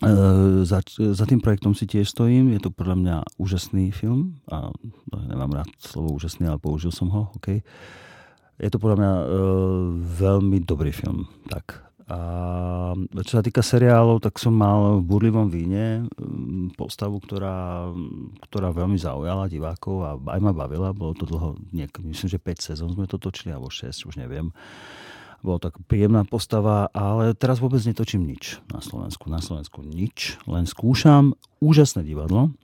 Uh, 0.00 0.64
za, 0.64 0.80
za 0.96 1.24
tým 1.28 1.44
projektom 1.44 1.76
si 1.76 1.84
tiež 1.84 2.08
stojím. 2.08 2.56
Je 2.56 2.60
to 2.64 2.72
podľa 2.72 2.96
mňa 2.96 3.16
úžasný 3.36 3.92
film. 3.92 4.40
A 4.48 4.72
no, 5.12 5.16
nemám 5.28 5.60
rád 5.60 5.68
slovo 5.76 6.16
úžasný, 6.16 6.48
ale 6.48 6.56
použil 6.56 6.88
som 6.88 7.12
ho. 7.12 7.28
Okay. 7.36 7.60
Je 8.56 8.72
to 8.72 8.80
podľa 8.80 8.96
mňa 8.96 9.12
uh, 9.12 9.24
veľmi 10.00 10.64
dobrý 10.64 10.88
film. 10.88 11.28
Tak, 11.52 11.84
a 12.08 12.18
čo 12.96 13.32
sa 13.36 13.44
týka 13.44 13.60
seriálov, 13.60 14.24
tak 14.24 14.40
som 14.40 14.56
mal 14.56 14.96
v 14.96 15.04
Burlivom 15.04 15.52
víne 15.52 16.08
mm, 16.16 16.72
postavu, 16.72 17.20
ktorá, 17.20 17.92
ktorá 18.48 18.72
veľmi 18.72 18.96
zaujala 18.96 19.44
divákov 19.44 19.96
a 20.00 20.10
aj 20.16 20.40
ma 20.40 20.56
bavila. 20.56 20.96
Bolo 20.96 21.12
to 21.12 21.28
dlho, 21.28 21.60
niek- 21.68 22.00
myslím, 22.00 22.28
že 22.32 22.40
5 22.40 22.64
sezón 22.72 22.96
sme 22.96 23.04
to 23.04 23.20
točili, 23.20 23.52
alebo 23.52 23.68
6, 23.68 24.08
už 24.08 24.16
neviem. 24.16 24.56
Bolo 25.44 25.60
tak 25.60 25.76
príjemná 25.84 26.24
postava, 26.24 26.88
ale 26.96 27.36
teraz 27.36 27.60
vôbec 27.60 27.84
netočím 27.84 28.24
nič 28.24 28.56
na 28.72 28.80
Slovensku. 28.80 29.28
Na 29.28 29.44
Slovensku 29.44 29.84
nič, 29.84 30.40
len 30.48 30.64
skúšam 30.64 31.36
úžasné 31.60 32.08
divadlo 32.08 32.56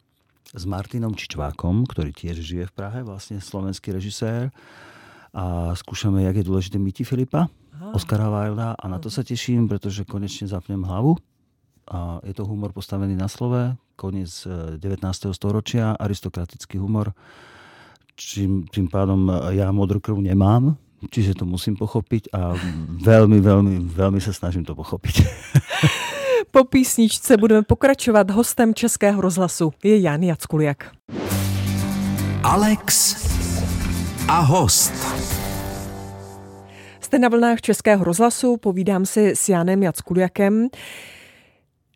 s 0.57 0.64
Martinom 0.64 1.12
Čičvákom, 1.12 1.85
ktorý 1.85 2.16
tiež 2.16 2.40
žije 2.40 2.64
v 2.72 2.76
Prahe, 2.80 3.04
vlastne 3.04 3.44
slovenský 3.44 3.92
režisér. 3.92 4.48
A 5.37 5.76
skúšame, 5.76 6.24
jak 6.24 6.40
je 6.40 6.48
dôležité 6.48 6.80
Miti 6.80 7.04
Filipa, 7.04 7.52
Oscara 7.94 8.30
Wilda 8.30 8.74
a 8.78 8.84
na 8.88 8.98
to 9.02 9.10
sa 9.10 9.26
teším, 9.26 9.66
pretože 9.66 10.06
konečne 10.06 10.46
zapnem 10.46 10.82
hlavu. 10.82 11.18
A 11.84 12.22
je 12.24 12.32
to 12.32 12.48
humor 12.48 12.72
postavený 12.72 13.12
na 13.12 13.28
slove, 13.28 13.76
koniec 13.96 14.32
19. 14.80 14.80
E, 15.04 15.30
storočia, 15.37 15.92
aristokratický 15.92 16.80
humor. 16.80 17.12
Čím, 18.16 18.64
tým 18.72 18.88
pádom 18.88 19.28
e, 19.28 19.60
ja 19.60 19.68
modrú 19.68 20.00
krv 20.00 20.16
nemám, 20.16 20.80
čiže 21.12 21.37
to 21.37 21.44
musím 21.44 21.76
pochopiť 21.76 22.32
a 22.32 22.56
veľmi, 23.04 23.37
veľmi, 23.42 23.74
veľmi 23.92 24.20
sa 24.22 24.32
snažím 24.32 24.64
to 24.64 24.72
pochopiť. 24.72 25.16
Po 26.54 26.64
písničce 26.64 27.37
budeme 27.37 27.66
pokračovat. 27.66 28.30
Hostem 28.30 28.74
Českého 28.74 29.20
rozhlasu 29.20 29.74
je 29.82 29.98
Jan 29.98 30.22
Jackuliak. 30.22 30.94
Alex 32.46 33.18
a 34.28 34.38
host. 34.40 35.34
Jste 37.14 37.18
na 37.18 37.29
vlnách 37.29 37.61
Českého 37.61 38.05
rozhlasu, 38.05 38.57
povídám 38.57 39.07
si 39.07 39.31
s 39.37 39.48
Janem 39.48 39.83
Jackuliakem. 39.83 40.68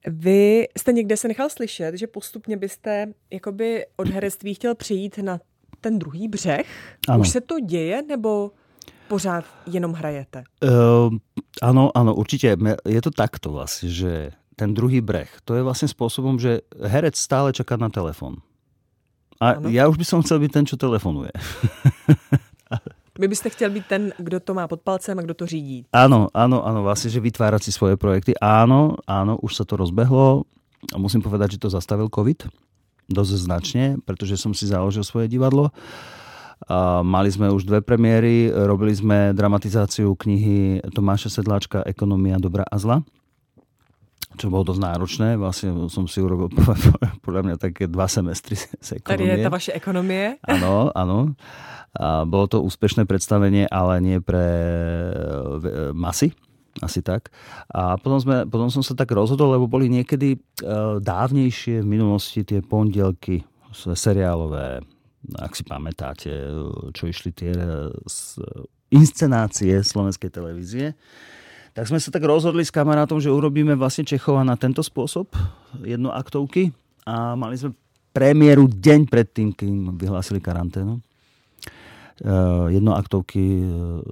Vy 0.07 0.69
jste 0.79 0.93
někde 0.93 1.17
se 1.17 1.29
nechal 1.29 1.49
slyšet, 1.49 1.95
že 1.95 2.07
postupně 2.07 2.57
byste 2.57 3.07
jakoby 3.33 3.87
od 3.97 4.09
herectví 4.09 4.55
chtěl 4.55 4.75
přijít 4.75 5.19
na 5.19 5.41
ten 5.81 5.99
druhý 5.99 6.29
břeh. 6.29 6.67
Ano. 7.09 7.21
Už 7.21 7.29
se 7.29 7.41
to 7.41 7.61
děje, 7.61 8.03
nebo 8.03 8.51
pořád 9.09 9.45
jenom 9.67 9.93
hrajete? 9.93 10.45
Uh, 10.63 11.17
ano, 11.63 11.91
ano, 11.95 12.15
určitě. 12.15 12.57
Je 12.89 13.03
to 13.03 13.11
takto 13.11 13.53
vlastně, 13.53 13.89
že 13.89 14.31
ten 14.57 14.75
druhý 14.75 15.01
breh, 15.01 15.37
to 15.45 15.55
je 15.55 15.63
vlastně 15.63 15.89
způsobem, 15.89 16.39
že 16.39 16.59
herec 16.85 17.17
stále 17.17 17.53
čeká 17.53 17.77
na 17.77 17.89
telefon. 17.89 18.37
A 19.41 19.51
ano. 19.51 19.69
já 19.69 19.89
už 19.89 19.97
by 19.97 20.05
som 20.05 20.23
chcel 20.23 20.39
být 20.39 20.53
ten, 20.53 20.67
čo 20.67 20.77
telefonuje. 20.77 21.31
Vy 23.19 23.29
byste 23.29 23.51
chtěl 23.51 23.71
být 23.71 23.87
ten, 23.87 24.13
kdo 24.19 24.41
to 24.41 24.55
má 24.55 24.69
pod 24.69 24.81
palcem 24.81 25.19
a 25.19 25.23
kdo 25.23 25.35
to 25.35 25.47
řídí. 25.47 25.91
Áno, 25.93 26.31
áno, 26.31 26.63
áno, 26.63 26.87
vlastne, 26.87 27.11
že 27.11 27.19
vytvárať 27.19 27.67
si 27.67 27.75
svoje 27.75 27.99
projekty. 27.99 28.39
Áno, 28.39 28.95
áno, 29.11 29.35
už 29.43 29.59
sa 29.59 29.65
to 29.67 29.75
rozbehlo. 29.75 30.47
A 30.95 30.97
musím 31.03 31.19
povedať, 31.19 31.59
že 31.59 31.67
to 31.67 31.75
zastavil 31.75 32.07
COVID 32.07 32.47
dosť 33.11 33.33
značne, 33.35 33.85
pretože 34.07 34.39
som 34.39 34.55
si 34.55 34.71
založil 34.71 35.03
svoje 35.03 35.27
divadlo. 35.27 35.75
A 36.71 37.03
mali 37.03 37.31
sme 37.31 37.51
už 37.51 37.67
dve 37.67 37.83
premiéry, 37.83 38.55
robili 38.55 38.95
sme 38.95 39.35
dramatizáciu 39.35 40.15
knihy 40.15 40.87
Tomáša 40.95 41.43
Sedláčka 41.43 41.83
Ekonomia 41.83 42.39
dobra 42.39 42.63
a 42.71 42.79
zla 42.79 43.03
čo 44.39 44.49
bolo 44.49 44.71
dosť 44.71 44.83
náročné. 44.87 45.29
Vlastne 45.35 45.91
som 45.91 46.07
si 46.07 46.23
urobil 46.23 46.49
podľa 47.27 47.43
mňa 47.43 47.57
také 47.59 47.91
dva 47.91 48.07
semestry 48.07 48.55
z 48.57 48.89
ekonomie. 49.03 49.27
Tady 49.27 49.43
je 49.43 49.45
tá 49.45 49.51
vaše 49.51 49.73
ekonomie. 49.75 50.39
Áno, 50.47 50.95
áno. 50.95 51.35
A 51.99 52.23
bolo 52.23 52.47
to 52.47 52.63
úspešné 52.63 53.05
predstavenie, 53.11 53.67
ale 53.67 53.99
nie 53.99 54.23
pre 54.23 54.47
e, 54.47 55.91
masy, 55.91 56.31
asi 56.79 57.03
tak. 57.03 57.35
A 57.75 57.99
potom, 57.99 58.23
sme, 58.23 58.47
potom 58.47 58.71
som 58.71 58.87
sa 58.87 58.95
tak 58.95 59.11
rozhodol, 59.11 59.59
lebo 59.59 59.67
boli 59.67 59.91
niekedy 59.91 60.39
uh, 60.39 61.03
dávnejšie 61.03 61.83
v 61.83 61.91
minulosti 61.91 62.47
tie 62.47 62.63
pondelky 62.63 63.43
seriálové, 63.75 64.79
ak 65.43 65.53
si 65.59 65.67
pamätáte, 65.67 66.31
čo 66.95 67.03
išli 67.11 67.35
tie 67.35 67.53
z 68.07 68.39
inscenácie 68.95 69.83
slovenskej 69.85 70.31
televízie. 70.33 70.97
Tak 71.79 71.95
sme 71.95 72.03
sa 72.03 72.11
tak 72.11 72.27
rozhodli 72.27 72.67
s 72.67 72.75
kamarátom, 72.75 73.23
že 73.23 73.31
urobíme 73.31 73.79
vlastne 73.79 74.03
Čechova 74.03 74.43
na 74.43 74.59
tento 74.59 74.83
spôsob, 74.83 75.31
jednoaktovky 75.87 76.75
a 77.07 77.39
mali 77.39 77.55
sme 77.55 77.71
premiéru 78.11 78.67
deň 78.67 79.07
predtým, 79.07 79.55
kým 79.55 79.95
vyhlásili 79.95 80.43
karanténu. 80.43 80.99
Uh, 82.19 82.67
jednoaktovky 82.75 83.63
uh, 83.63 84.03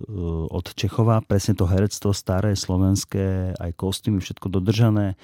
od 0.46 0.78
Čechova, 0.78 1.26
presne 1.26 1.58
to 1.58 1.66
herectvo 1.66 2.14
staré, 2.14 2.54
slovenské, 2.54 3.58
aj 3.58 3.74
kostýmy, 3.74 4.22
všetko 4.22 4.46
dodržané. 4.46 5.18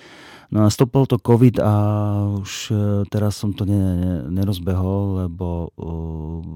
No 0.51 0.67
a 0.67 0.75
stopol 0.75 1.07
to 1.07 1.23
COVID 1.23 1.63
a 1.63 1.73
už 2.43 2.53
uh, 2.75 3.07
teraz 3.07 3.39
som 3.39 3.55
to 3.55 3.63
ne, 3.71 3.79
ne, 3.79 4.15
nerozbehol, 4.35 5.31
lebo 5.31 5.71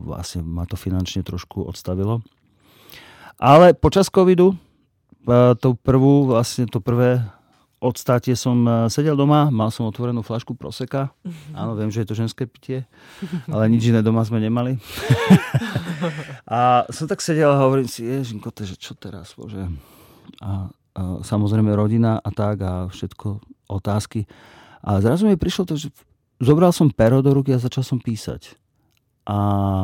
vlastne 0.03 0.42
ma 0.42 0.66
to 0.66 0.75
finančne 0.75 1.22
trošku 1.22 1.62
odstavilo. 1.62 2.27
Ale 3.38 3.70
počas 3.79 4.11
covidu 4.11 4.59
to 5.59 5.75
prvú, 5.75 6.31
vlastne 6.31 6.71
to 6.71 6.79
prvé 6.79 7.23
odstátie 7.81 8.33
som 8.33 8.57
e, 8.65 8.71
sedel 8.89 9.15
doma, 9.15 9.53
mal 9.53 9.69
som 9.69 9.85
otvorenú 9.85 10.25
flašku 10.25 10.57
proseka. 10.57 11.12
Áno, 11.61 11.77
viem, 11.77 11.93
že 11.93 12.03
je 12.03 12.09
to 12.09 12.17
ženské 12.17 12.49
pitie, 12.49 12.89
ale 13.47 13.69
nič 13.69 13.93
iné 13.93 14.01
doma 14.01 14.25
sme 14.25 14.41
nemali. 14.41 14.81
a 16.57 16.89
som 16.89 17.07
tak 17.07 17.21
sedel 17.21 17.53
a 17.53 17.62
hovorím 17.62 17.89
si, 17.89 18.07
ježinko, 18.07 18.51
že 18.57 18.77
čo 18.81 18.97
teraz, 18.97 19.37
bože. 19.37 19.69
A, 20.41 20.73
a 20.97 21.03
samozrejme 21.21 21.71
rodina 21.77 22.19
a 22.19 22.31
tak 22.33 22.65
a 22.65 22.89
všetko 22.89 23.45
otázky. 23.69 24.25
A 24.87 25.03
zrazu 25.03 25.27
mi 25.27 25.37
prišlo 25.37 25.67
to, 25.67 25.75
že 25.77 25.91
zobral 26.41 26.71
som 26.71 26.89
pero 26.89 27.21
do 27.21 27.35
ruky 27.35 27.53
a 27.53 27.62
začal 27.62 27.83
som 27.85 27.99
písať. 28.01 28.55
A 29.27 29.37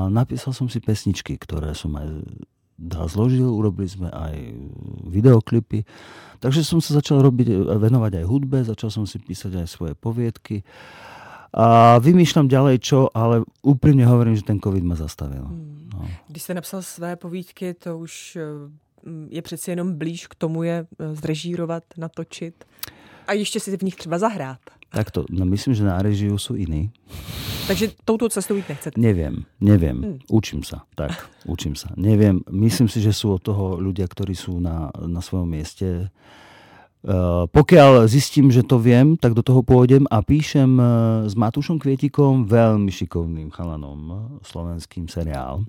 napísal 0.07 0.55
som 0.55 0.71
si 0.71 0.79
pesničky, 0.79 1.35
ktoré 1.35 1.75
som 1.75 1.91
aj 1.99 2.07
dá 2.79 3.07
zložil, 3.07 3.47
urobili 3.47 3.89
sme 3.89 4.09
aj 4.11 4.35
videoklipy. 5.07 5.85
Takže 6.43 6.67
som 6.67 6.83
sa 6.83 6.99
začal 6.99 7.23
robiť, 7.23 7.79
venovať 7.79 8.23
aj 8.23 8.25
hudbe, 8.27 8.67
začal 8.67 8.91
som 8.91 9.07
si 9.07 9.23
písať 9.23 9.63
aj 9.63 9.69
svoje 9.71 9.95
poviedky. 9.95 10.67
A 11.53 12.01
vymýšľam 12.01 12.49
ďalej 12.49 12.77
čo, 12.81 13.13
ale 13.13 13.45
úprimne 13.61 14.09
hovorím, 14.09 14.35
že 14.35 14.49
ten 14.49 14.57
covid 14.57 14.83
ma 14.83 14.97
zastavil. 14.97 15.45
Hmm. 15.45 15.89
No. 15.93 16.09
Když 16.29 16.43
jste 16.43 16.55
napsal 16.55 16.83
své 16.83 17.17
povídky, 17.17 17.75
to 17.75 17.99
už 17.99 18.37
eh, 18.37 18.43
je 19.29 19.43
přeci 19.43 19.71
jenom 19.71 19.99
blíž 19.99 20.27
k 20.27 20.35
tomu 20.35 20.63
je 20.63 20.87
eh, 20.87 21.15
zrežírovat, 21.15 21.85
natočit 21.97 22.65
a 23.27 23.33
ještě 23.33 23.61
si 23.61 23.77
v 23.77 23.83
nich 23.83 23.97
třeba 23.97 24.19
zahrát. 24.19 24.59
Tak 24.93 25.11
to, 25.11 25.25
no 25.31 25.45
myslím, 25.45 25.75
že 25.75 25.85
na 25.85 26.03
režiu 26.03 26.37
sú 26.37 26.53
iní. 26.53 26.93
Takže 27.69 27.95
touto 28.05 28.29
cestou 28.29 28.55
jít 28.59 28.69
nechcete? 28.69 29.01
Neviem, 29.01 29.47
neviem. 29.61 29.97
Hmm. 30.03 30.19
Učím 30.31 30.67
sa, 30.67 30.83
tak, 30.99 31.15
učím 31.47 31.79
sa. 31.79 31.95
Neviem, 31.95 32.43
myslím 32.51 32.91
si, 32.91 32.99
že 32.99 33.15
sú 33.15 33.39
od 33.39 33.43
toho 33.43 33.79
ľudia, 33.79 34.11
ktorí 34.11 34.35
sú 34.35 34.59
na, 34.59 34.91
na 35.07 35.23
svojom 35.23 35.47
mieste. 35.47 36.11
Uh, 37.03 37.51
pokiaľ 37.51 38.07
zistím, 38.07 38.51
že 38.51 38.63
to 38.63 38.79
viem, 38.79 39.19
tak 39.19 39.35
do 39.35 39.43
toho 39.43 39.63
pôjdem 39.63 40.07
a 40.11 40.23
píšem 40.23 40.71
uh, 40.79 40.87
s 41.27 41.35
Matúšom 41.35 41.79
Kvietikom, 41.79 42.47
veľmi 42.47 42.91
šikovným 42.91 43.51
chalanom, 43.51 44.39
slovenským 44.47 45.11
seriál 45.11 45.67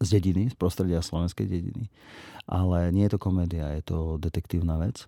z 0.00 0.08
dediny, 0.20 0.48
z 0.52 0.56
prostredia 0.56 1.00
slovenskej 1.04 1.46
dediny. 1.48 1.88
Ale 2.48 2.92
nie 2.92 3.06
je 3.08 3.12
to 3.16 3.22
komédia, 3.22 3.72
je 3.76 3.84
to 3.84 3.98
detektívna 4.20 4.76
vec. 4.76 5.06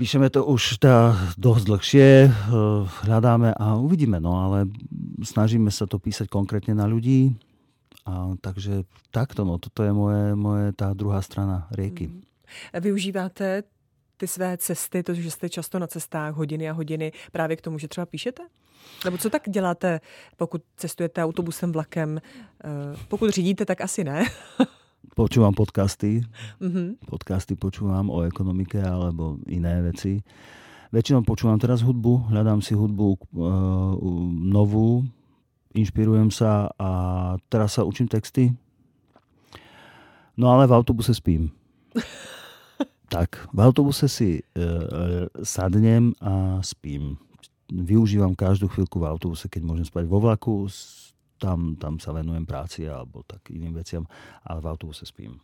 Píšeme 0.00 0.32
to 0.32 0.48
už 0.48 0.80
teda 0.80 1.12
dosť 1.36 1.64
dlhšie, 1.68 2.08
eh, 2.24 2.32
hľadáme 3.04 3.52
a 3.52 3.76
uvidíme, 3.76 4.16
no 4.16 4.32
ale 4.40 4.64
snažíme 5.20 5.68
sa 5.68 5.84
to 5.84 6.00
písať 6.00 6.24
konkrétne 6.24 6.72
na 6.72 6.88
ľudí. 6.88 7.36
A 8.08 8.32
takže 8.40 8.88
takto, 9.12 9.44
no 9.44 9.60
toto 9.60 9.84
je 9.84 9.92
moje, 9.92 10.32
moje 10.32 10.72
tá 10.72 10.96
druhá 10.96 11.20
strana 11.20 11.68
rieky. 11.76 12.08
Mm. 12.08 12.24
Využíváte 12.80 13.62
ty 14.16 14.26
své 14.26 14.56
cesty, 14.56 15.02
to, 15.02 15.14
že 15.14 15.30
jste 15.30 15.48
často 15.48 15.78
na 15.78 15.86
cestách 15.86 16.34
hodiny 16.34 16.70
a 16.70 16.72
hodiny 16.72 17.12
právě 17.32 17.56
k 17.56 17.60
tomu, 17.60 17.78
že 17.78 17.88
třeba 17.88 18.06
píšete? 18.06 18.42
Nebo 19.04 19.18
co 19.18 19.30
tak 19.30 19.50
děláte, 19.50 20.00
pokud 20.36 20.62
cestujete 20.76 21.24
autobusem, 21.24 21.72
vlakem? 21.72 22.20
Eh, 22.64 22.96
pokud 23.08 23.30
řídíte, 23.30 23.64
tak 23.64 23.80
asi 23.80 24.04
ne. 24.04 24.24
počúvam 25.14 25.52
podcasty. 25.52 26.24
Mm-hmm. 26.62 27.04
Podcasty 27.04 27.54
počúvam 27.58 28.08
o 28.08 28.24
ekonomike 28.24 28.80
alebo 28.80 29.36
iné 29.50 29.80
veci. 29.84 30.22
Väčšinou 30.90 31.22
počúvam 31.22 31.54
teraz 31.54 31.86
hudbu, 31.86 32.34
hľadám 32.34 32.58
si 32.58 32.74
hudbu 32.74 33.06
uh, 33.14 33.94
novú, 34.42 35.06
inšpirujem 35.70 36.34
sa 36.34 36.66
a 36.74 36.90
teraz 37.46 37.78
sa 37.78 37.86
učím 37.86 38.10
texty. 38.10 38.50
No 40.34 40.50
ale 40.50 40.66
v 40.66 40.74
autobuse 40.74 41.14
spím. 41.14 41.54
tak, 43.14 43.38
v 43.54 43.58
autobuse 43.62 44.10
si 44.10 44.42
uh, 44.42 45.30
sadnem 45.46 46.10
a 46.18 46.58
spím. 46.66 47.14
Využívam 47.70 48.34
každú 48.34 48.66
chvíľku 48.66 48.98
v 48.98 49.14
autobuse, 49.14 49.46
keď 49.46 49.62
môžem 49.62 49.86
spať 49.86 50.10
vo 50.10 50.18
vlaku, 50.18 50.66
tam, 51.40 51.80
tam 51.80 51.96
sa 51.96 52.12
venujem 52.12 52.44
práci 52.44 52.84
alebo 52.84 53.24
tak 53.24 53.48
iným 53.48 53.72
veciam, 53.80 54.04
ale 54.44 54.60
v 54.60 54.66
autobuse 54.68 55.08
spím. 55.08 55.40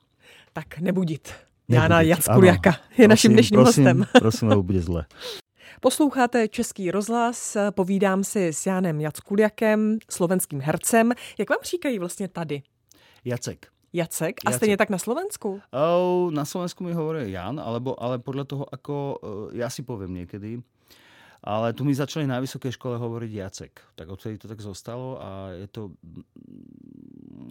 Tak 0.52 0.84
nebudit. 0.84 1.32
Jana 1.68 2.04
Jackuliaka 2.04 2.70
je 2.70 2.78
prosím, 2.94 3.08
naším 3.08 3.32
dnešním 3.32 3.60
prosím, 3.60 3.84
hostem. 3.84 4.06
Prosím, 4.20 4.48
nebo 4.48 4.62
bude 4.62 4.82
zle. 4.82 5.06
Posloucháte 5.80 6.48
Český 6.48 6.90
rozhlas, 6.90 7.56
povídám 7.70 8.24
si 8.24 8.48
s 8.52 8.66
Janem 8.66 9.00
Jackuliakem, 9.00 9.98
slovenským 10.10 10.60
hercem. 10.60 11.12
Jak 11.38 11.50
vám 11.50 11.58
říkají 11.64 11.98
vlastně 11.98 12.28
tady? 12.28 12.62
Jacek. 13.24 13.66
Jacek? 13.92 14.36
A 14.44 14.50
Jacek. 14.50 14.56
stejně 14.56 14.76
tak 14.76 14.90
na 14.90 14.98
Slovensku? 14.98 15.60
Oh, 15.72 16.30
na 16.32 16.44
Slovensku 16.44 16.84
mi 16.84 16.92
hovorí 16.92 17.32
Jan, 17.32 17.60
alebo, 17.60 17.96
ale 18.02 18.18
podľa 18.18 18.44
toho, 18.44 18.64
ako 18.68 18.94
uh, 18.94 19.56
ja 19.56 19.72
si 19.72 19.80
poviem 19.82 20.12
niekedy, 20.12 20.60
ale 21.44 21.72
tu 21.72 21.84
mi 21.84 21.94
začali 21.94 22.26
na 22.26 22.40
vysokej 22.40 22.72
škole 22.72 22.98
hovoriť 22.98 23.30
Jacek. 23.32 23.80
Tak 23.94 24.08
odtedy 24.08 24.38
to 24.38 24.48
tak 24.48 24.60
zostalo 24.60 25.22
a 25.22 25.50
je 25.50 25.66
to, 25.66 25.90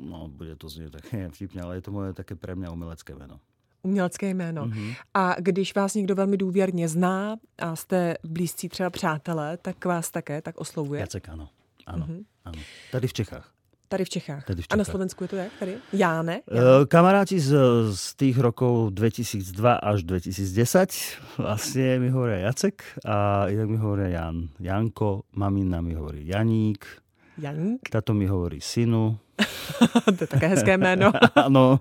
no 0.01 0.27
bude 0.27 0.55
to 0.55 0.69
znieť 0.69 0.91
tak 1.01 1.05
vtipne, 1.35 1.61
ale 1.61 1.79
je 1.79 1.83
to 1.85 1.91
moje 1.91 2.13
také 2.13 2.35
pre 2.35 2.55
mňa 2.55 2.71
umelecké 2.71 3.15
meno. 3.15 3.39
Umělecké 3.85 4.29
jméno. 4.29 4.65
Mm-hmm. 4.65 4.95
A 5.13 5.35
když 5.39 5.75
vás 5.75 5.93
někdo 5.93 6.15
velmi 6.15 6.37
důvěrně 6.37 6.89
zná 6.89 7.35
a 7.57 7.75
jste 7.75 8.17
blízcí 8.23 8.69
třeba 8.69 8.89
přátelé, 8.89 9.57
tak 9.57 9.85
vás 9.85 10.11
také 10.11 10.41
tak 10.41 10.57
oslovuje? 10.57 11.01
Jacek, 11.01 11.29
ano. 11.29 11.49
Ano, 11.85 12.05
mm-hmm. 12.05 12.25
ano. 12.45 12.61
Tady 12.91 13.07
v 13.07 13.13
Čechách. 13.13 13.54
Tady 13.87 14.05
v 14.05 14.09
Čechách. 14.09 14.45
Tady 14.45 14.61
v 14.61 14.67
Čechách. 14.67 14.75
A 14.75 14.77
na 14.77 14.83
Slovensku 14.83 15.23
je 15.23 15.27
to 15.27 15.35
jak 15.35 15.51
tady? 15.59 15.77
Jáne? 15.93 16.41
Uh, 16.51 16.85
kamaráti 16.87 17.39
z, 17.39 17.55
z 17.95 18.15
tých 18.15 18.37
rokov 18.37 18.93
2002 18.93 19.73
až 19.75 20.03
2010 20.03 20.91
vlastne 21.37 21.99
mi 21.99 22.09
hovoria 22.09 22.49
Jacek 22.49 22.83
a 23.05 23.47
inak 23.51 23.67
mi 23.69 23.77
hovoria 23.77 24.07
Jan. 24.07 24.49
Janko, 24.59 25.23
mamina 25.35 25.81
mi 25.81 25.93
hovorí 25.93 26.27
Janík. 26.27 27.04
Janík? 27.37 27.89
Tato 27.89 28.13
mi 28.13 28.25
hovorí 28.25 28.61
synu. 28.61 29.17
to 30.17 30.21
je 30.23 30.27
také 30.27 30.47
hezké 30.47 30.77
jméno. 30.77 31.11
Áno. 31.35 31.79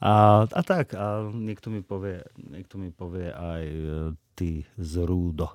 a, 0.00 0.44
a 0.44 0.60
tak, 0.62 0.94
a 0.94 1.30
niekto 1.32 1.70
mi 1.70 1.80
povie, 1.80 2.20
niekto 2.36 2.76
mi 2.76 2.92
povie 2.92 3.32
aj 3.32 3.62
ty 4.34 4.66
z 4.78 4.92
Rúdo. 5.06 5.48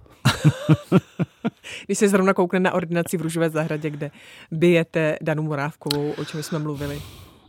Když 1.85 1.97
se 1.97 2.09
zrovna 2.09 2.33
koukne 2.33 2.59
na 2.59 2.71
ordinaci 2.73 3.17
v 3.17 3.21
Růžové 3.21 3.49
zahradě, 3.49 3.89
kde 3.89 4.11
bijete 4.51 5.17
Danu 5.21 5.43
Morávkovou, 5.43 6.11
o 6.11 6.25
čem 6.25 6.43
jsme 6.43 6.59
mluvili. 6.59 7.01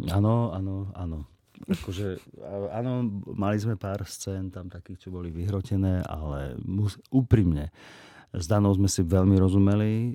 Áno, 0.09 0.53
áno, 0.57 0.89
áno. 0.97 1.29
Akože, 1.69 2.17
áno, 2.73 3.05
mali 3.37 3.61
sme 3.61 3.77
pár 3.77 4.09
scén 4.09 4.49
tam 4.49 4.73
takých, 4.73 5.05
čo 5.05 5.09
boli 5.13 5.29
vyhrotené, 5.29 6.01
ale 6.09 6.57
mus, 6.65 6.97
úprimne, 7.13 7.69
S 8.31 8.47
Danou 8.47 8.71
sme 8.71 8.87
si 8.87 9.03
veľmi 9.03 9.35
rozumeli. 9.43 10.15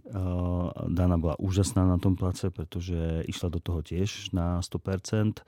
Dana 0.88 1.20
bola 1.20 1.36
úžasná 1.36 1.84
na 1.84 2.00
tom 2.00 2.16
place, 2.16 2.48
pretože 2.48 3.28
išla 3.28 3.52
do 3.52 3.60
toho 3.60 3.84
tiež 3.84 4.32
na 4.32 4.64
100%. 4.64 5.44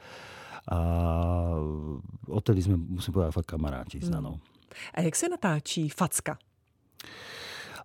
A 0.68 0.80
odtedy 2.28 2.60
sme, 2.60 2.76
musím 2.76 3.16
povedať, 3.16 3.40
fakt 3.40 3.48
kamaráti 3.48 4.04
s 4.04 4.12
Danou. 4.12 4.44
A 4.94 5.02
jak 5.02 5.16
se 5.16 5.30
natáčí 5.30 5.90
facka? 5.90 6.38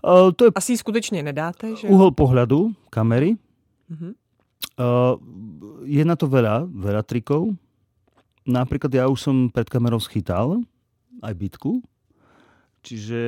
Uh, 0.03 0.33
to 0.35 0.45
je 0.45 0.51
Asi 0.55 0.77
skutečně 0.77 1.23
nedáte, 1.23 1.77
že? 1.77 1.87
uhol 1.89 2.11
pohľadu 2.11 2.75
kamery. 2.91 3.39
Mhm. 3.89 4.19
Uh, 4.75 5.15
je 5.87 6.03
na 6.03 6.17
to 6.17 6.27
veľa, 6.27 6.67
veľa 6.67 7.07
trikov. 7.07 7.55
Napríklad 8.43 8.91
ja 8.91 9.07
už 9.07 9.21
som 9.21 9.47
pred 9.47 9.71
kamerou 9.71 10.03
schytal 10.03 10.59
aj 11.23 11.35
bitku, 11.39 11.79
čiže, 12.83 13.23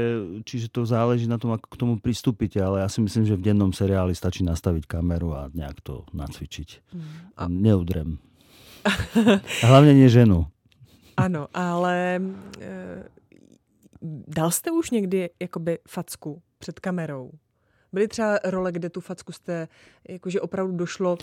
čiže 0.45 0.67
to 0.69 0.83
záleží 0.85 1.31
na 1.31 1.39
tom, 1.39 1.55
ako 1.55 1.67
k 1.71 1.81
tomu 1.81 1.95
pristúpite, 2.03 2.59
ale 2.59 2.83
ja 2.83 2.89
si 2.91 3.01
myslím, 3.01 3.25
že 3.25 3.39
v 3.39 3.47
dennom 3.51 3.71
seriáli 3.73 4.13
stačí 4.13 4.43
nastaviť 4.43 4.85
kameru 4.91 5.33
a 5.33 5.49
nejak 5.55 5.81
to 5.81 6.05
nacvičiť. 6.11 6.69
A... 7.39 7.47
Neudrem. 7.47 8.19
A 9.63 9.65
hlavne 9.65 9.97
nie 9.97 10.13
ženu. 10.13 10.45
Ano, 11.17 11.49
ale 11.55 12.21
e, 12.61 12.71
dal 14.29 14.51
jste 14.51 14.71
už 14.71 14.91
někdy 14.91 15.31
jakoby 15.43 15.79
facku 15.89 16.43
před 16.59 16.81
kamerou? 16.81 17.31
Byly 17.95 18.09
třeba 18.09 18.39
role, 18.45 18.73
kde 18.73 18.91
tu 18.91 19.01
facku 19.01 19.33
jste, 19.33 19.69
jakože 20.09 20.41
opravdu 20.41 20.77
došlo 20.77 21.17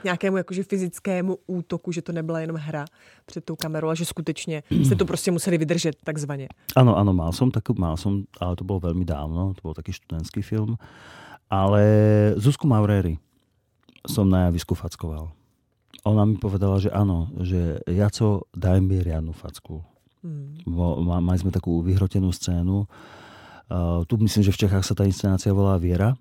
k 0.00 0.04
nějakému 0.04 0.36
jakože 0.36 0.62
fyzickému 0.62 1.38
útoku, 1.46 1.92
že 1.92 2.02
to 2.02 2.12
nebyla 2.12 2.40
jenom 2.40 2.56
hra 2.56 2.84
před 3.26 3.44
tou 3.44 3.56
kamerou, 3.56 3.88
a 3.88 3.94
že 3.94 4.04
skutečně 4.04 4.62
jste 4.84 4.94
to 4.94 5.04
prostě 5.04 5.30
museli 5.30 5.58
vydržet 5.58 5.96
takzvaně. 6.04 6.48
Áno, 6.76 6.92
áno, 6.96 7.12
mal 7.16 7.32
som, 7.32 7.50
tak, 7.50 7.64
mal 7.78 7.96
som, 7.96 8.28
ale 8.40 8.56
to 8.56 8.64
bolo 8.64 8.80
veľmi 8.84 9.08
dávno, 9.08 9.56
to 9.56 9.60
bol 9.64 9.72
taký 9.72 9.96
študentský 9.96 10.44
film. 10.44 10.76
Ale 11.48 11.82
Zuzku 12.36 12.68
Maureri 12.68 13.16
som 14.04 14.28
na 14.28 14.52
javisku 14.52 14.76
fackoval. 14.76 15.32
Ona 16.04 16.24
mi 16.28 16.36
povedala, 16.36 16.76
že 16.76 16.92
áno, 16.92 17.32
že 17.40 17.80
Jaco, 17.88 18.44
daj 18.52 18.84
mi 18.84 19.00
riadnu 19.00 19.32
facku. 19.32 19.80
Ma- 20.68 21.24
mali 21.24 21.38
sme 21.40 21.48
takú 21.48 21.80
vyhrotenú 21.80 22.28
scénu. 22.28 22.84
Uh, 23.68 24.00
tu 24.08 24.16
myslím, 24.24 24.48
že 24.48 24.52
v 24.52 24.60
Čechách 24.64 24.84
sa 24.84 24.96
tá 24.96 25.04
inscenácia 25.04 25.52
volá 25.52 25.76
Viera. 25.76 26.16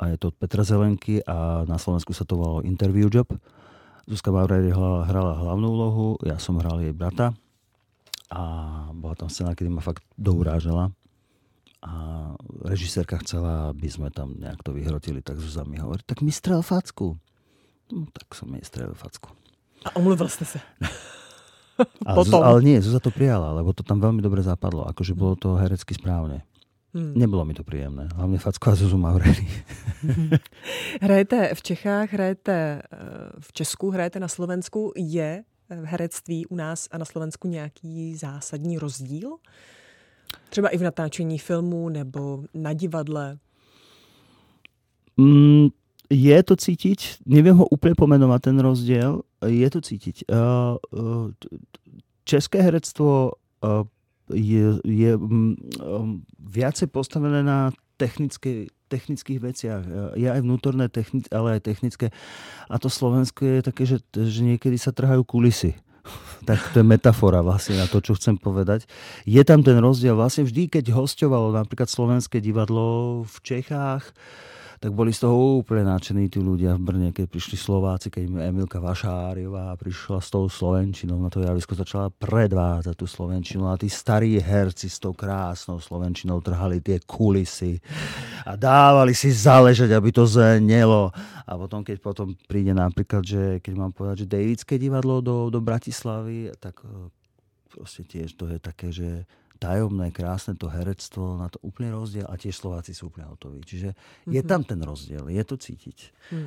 A 0.00 0.08
je 0.08 0.16
to 0.16 0.32
od 0.32 0.36
Petra 0.40 0.64
Zelenky 0.64 1.20
a 1.24 1.68
na 1.68 1.76
Slovensku 1.76 2.16
sa 2.16 2.24
to 2.24 2.40
volalo 2.40 2.64
Interview 2.64 3.12
Job. 3.12 3.28
Zuzka 4.08 4.32
Maureri 4.32 4.72
hrala, 4.72 5.04
hrala 5.04 5.36
hlavnú 5.36 5.68
úlohu, 5.68 6.06
ja 6.24 6.40
som 6.40 6.56
hral 6.56 6.80
jej 6.80 6.96
brata. 6.96 7.36
A 8.32 8.42
bola 8.96 9.14
tam 9.14 9.28
scéna, 9.28 9.52
kedy 9.52 9.68
ma 9.68 9.84
fakt 9.84 10.00
dourážala. 10.16 10.96
A 11.84 11.92
režisérka 12.64 13.20
chcela, 13.20 13.70
aby 13.70 13.86
sme 13.92 14.08
tam 14.08 14.34
nejak 14.40 14.64
to 14.64 14.72
vyhrotili, 14.72 15.20
tak 15.20 15.36
Zuzá 15.36 15.62
mi 15.68 15.76
hovorí, 15.76 16.00
tak 16.08 16.24
mi 16.24 16.32
strel 16.32 16.64
facku. 16.64 17.20
No, 17.92 18.08
tak 18.10 18.32
som 18.32 18.48
jej 18.56 18.64
strelil 18.64 18.96
facku. 18.96 19.30
A 19.84 19.96
omluvil 19.96 20.28
jste 20.28 20.44
se. 20.44 20.60
Ale, 21.78 22.16
Potom. 22.16 22.40
Zuz, 22.40 22.46
ale 22.48 22.58
nie, 22.64 22.76
Zuzá 22.80 23.00
to 23.00 23.12
prijala, 23.12 23.52
lebo 23.52 23.72
to 23.76 23.84
tam 23.84 24.00
veľmi 24.00 24.24
dobre 24.24 24.40
zapadlo. 24.40 24.88
Akože 24.88 25.12
bolo 25.12 25.36
to 25.36 25.60
herecky 25.60 25.92
správne. 25.92 26.44
Hmm. 26.96 27.12
Nebolo 27.12 27.44
mi 27.44 27.52
to 27.52 27.60
príjemné. 27.60 28.08
Hlavne 28.16 28.40
facko 28.40 28.72
a 28.72 28.74
Zuzu 28.74 28.96
Maureri. 28.96 29.44
Hrajete 31.04 31.52
v 31.52 31.60
Čechách, 31.60 32.08
hrajete 32.08 32.56
eh, 32.56 32.80
v 33.36 33.48
Česku, 33.52 33.92
hrajete 33.92 34.16
na 34.16 34.28
Slovensku. 34.32 34.96
Je 34.96 35.44
v 35.68 35.84
herectví 35.84 36.46
u 36.46 36.56
nás 36.56 36.88
a 36.90 36.98
na 36.98 37.04
Slovensku 37.04 37.48
nějaký 37.48 38.16
zásadní 38.16 38.78
rozdíl? 38.78 39.36
Třeba 40.48 40.68
i 40.68 40.78
v 40.78 40.82
natáčení 40.82 41.38
filmů 41.38 41.88
nebo 41.88 42.44
na 42.54 42.72
divadle? 42.72 43.38
Mm, 45.16 45.68
je 46.10 46.38
to 46.42 46.54
cítiť, 46.54 47.26
neviem 47.26 47.56
ho 47.58 47.66
úplne 47.66 47.98
pomenovať 47.98 48.40
ten 48.52 48.56
rozdiel, 48.62 49.26
je 49.42 49.68
to 49.70 49.80
cítiť. 49.82 50.30
Uh, 50.30 50.78
uh, 50.94 51.28
české 52.22 52.62
herectvo 52.62 53.38
uh, 53.62 53.82
je, 54.30 54.78
je 54.82 55.12
um, 55.14 55.54
um, 55.82 56.22
viacej 56.38 56.90
postavené 56.90 57.42
na 57.42 57.70
technické, 57.98 58.70
technických 58.86 59.38
veciach. 59.42 59.82
Uh, 59.86 60.12
Je 60.14 60.26
aj 60.30 60.42
vnútorné, 60.42 60.90
techni- 60.90 61.26
ale 61.30 61.58
aj 61.58 61.66
technické. 61.66 62.10
A 62.70 62.78
to 62.78 62.90
Slovensko 62.90 63.42
je 63.46 63.60
také, 63.62 63.82
že, 63.86 64.02
že 64.14 64.42
niekedy 64.42 64.78
sa 64.78 64.94
trhajú 64.94 65.22
kulisy. 65.26 65.74
Tak 66.46 66.70
to 66.70 66.78
je 66.78 66.86
metafora 66.86 67.42
vlastne 67.42 67.74
na 67.82 67.90
to, 67.90 67.98
čo 67.98 68.14
chcem 68.14 68.38
povedať. 68.38 68.86
Je 69.26 69.42
tam 69.42 69.66
ten 69.66 69.74
rozdiel. 69.82 70.14
Vlastne 70.14 70.46
vždy, 70.46 70.70
keď 70.70 70.94
hostovalo 70.94 71.50
napríklad 71.50 71.90
slovenské 71.90 72.38
divadlo 72.38 73.26
v 73.26 73.36
Čechách, 73.42 74.14
tak 74.76 74.92
boli 74.92 75.08
z 75.12 75.24
toho 75.24 75.64
úplne 75.64 75.88
nadšení 75.88 76.28
tí 76.28 76.36
ľudia 76.36 76.76
v 76.76 76.84
Brne, 76.84 77.08
keď 77.12 77.26
prišli 77.32 77.56
Slováci, 77.56 78.12
keď 78.12 78.52
Emilka 78.52 78.76
Vašáriová 78.76 79.72
prišla 79.80 80.20
s 80.20 80.28
tou 80.28 80.44
Slovenčinou 80.52 81.16
na 81.16 81.32
to 81.32 81.40
javisko, 81.40 81.72
začala 81.72 82.12
predvádzať 82.12 82.94
tú 82.94 83.08
Slovenčinu 83.08 83.72
a 83.72 83.80
tí 83.80 83.88
starí 83.88 84.36
herci 84.36 84.92
s 84.92 85.00
tou 85.00 85.16
krásnou 85.16 85.80
Slovenčinou 85.80 86.44
trhali 86.44 86.84
tie 86.84 87.00
kulisy 87.00 87.80
a 88.44 88.52
dávali 88.54 89.16
si 89.16 89.32
záležať, 89.32 89.96
aby 89.96 90.12
to 90.12 90.28
znelo. 90.28 91.08
A 91.48 91.52
potom, 91.56 91.80
keď 91.80 91.96
potom 92.02 92.36
príde 92.44 92.76
napríklad, 92.76 93.24
že 93.24 93.42
keď 93.64 93.74
mám 93.78 93.92
povedať, 93.96 94.26
že 94.26 94.32
Davidské 94.36 94.76
divadlo 94.76 95.24
do, 95.24 95.48
do 95.48 95.62
Bratislavy, 95.64 96.52
tak 96.60 96.84
proste 97.72 98.04
tiež 98.04 98.36
to 98.36 98.48
je 98.48 98.58
také, 98.60 98.88
že 98.92 99.24
tajomné, 99.58 100.12
krásne 100.12 100.54
to 100.54 100.68
herectvo, 100.68 101.36
na 101.40 101.48
to 101.48 101.58
úplne 101.64 101.90
rozdiel 101.92 102.26
a 102.28 102.36
tiež 102.36 102.56
Slováci 102.56 102.94
sú 102.94 103.08
úplne 103.08 103.26
hotoví. 103.28 103.60
Čiže 103.64 103.92
je 104.28 104.42
tam 104.44 104.64
ten 104.64 104.78
rozdiel, 104.82 105.28
je 105.28 105.44
to 105.44 105.56
cítiť. 105.56 105.98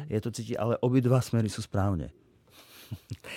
Je 0.09 0.19
to 0.21 0.29
cítiť, 0.31 0.55
ale 0.57 0.77
obidva 0.81 1.21
smery 1.21 1.49
sú 1.49 1.61
správne. 1.61 2.09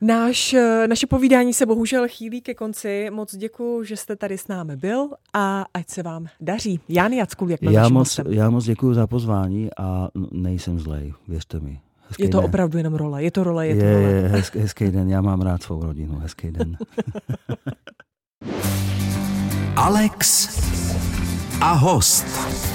Náš, 0.00 0.52
eh, 0.52 0.86
naše 0.88 1.06
povídání 1.06 1.54
se 1.54 1.66
bohužel 1.66 2.08
chýlí 2.08 2.40
ke 2.40 2.54
konci. 2.54 3.10
Moc 3.10 3.36
děkuji, 3.36 3.84
že 3.84 3.96
jste 3.96 4.16
tady 4.16 4.38
s 4.38 4.48
námi 4.48 4.76
byl 4.76 5.08
a 5.32 5.64
ať 5.74 5.90
se 5.90 6.02
vám 6.02 6.26
daří. 6.40 6.80
Jan 6.88 7.12
Jackul, 7.12 7.50
jak 7.50 7.62
naším 7.62 7.94
moc, 7.94 8.20
ja 8.28 8.50
moc 8.50 8.64
děkuji 8.64 8.94
za 8.94 9.06
pozvání 9.06 9.70
a 9.78 10.08
nejsem 10.32 10.80
zlej, 10.80 11.14
věřte 11.28 11.60
mi. 11.60 11.80
Hezký 12.08 12.22
Je 12.22 12.28
to 12.28 12.36
den. 12.40 12.44
opravdu 12.46 12.78
jenom 12.78 12.94
role, 12.94 13.22
je 13.24 13.30
to 13.30 13.44
role, 13.44 13.66
je 13.66 13.74
je, 13.76 13.80
to 13.80 13.88
role. 13.88 14.10
je 14.12 14.28
hezký, 14.28 14.58
hezký 14.58 14.90
den, 14.90 15.08
já 15.08 15.20
mám 15.20 15.40
rád 15.40 15.62
svou 15.62 15.80
rodinu, 15.84 16.18
hezký 16.18 16.50
den. 16.50 16.76
Alex 19.76 20.48
a 21.60 21.76
host. 21.76 22.73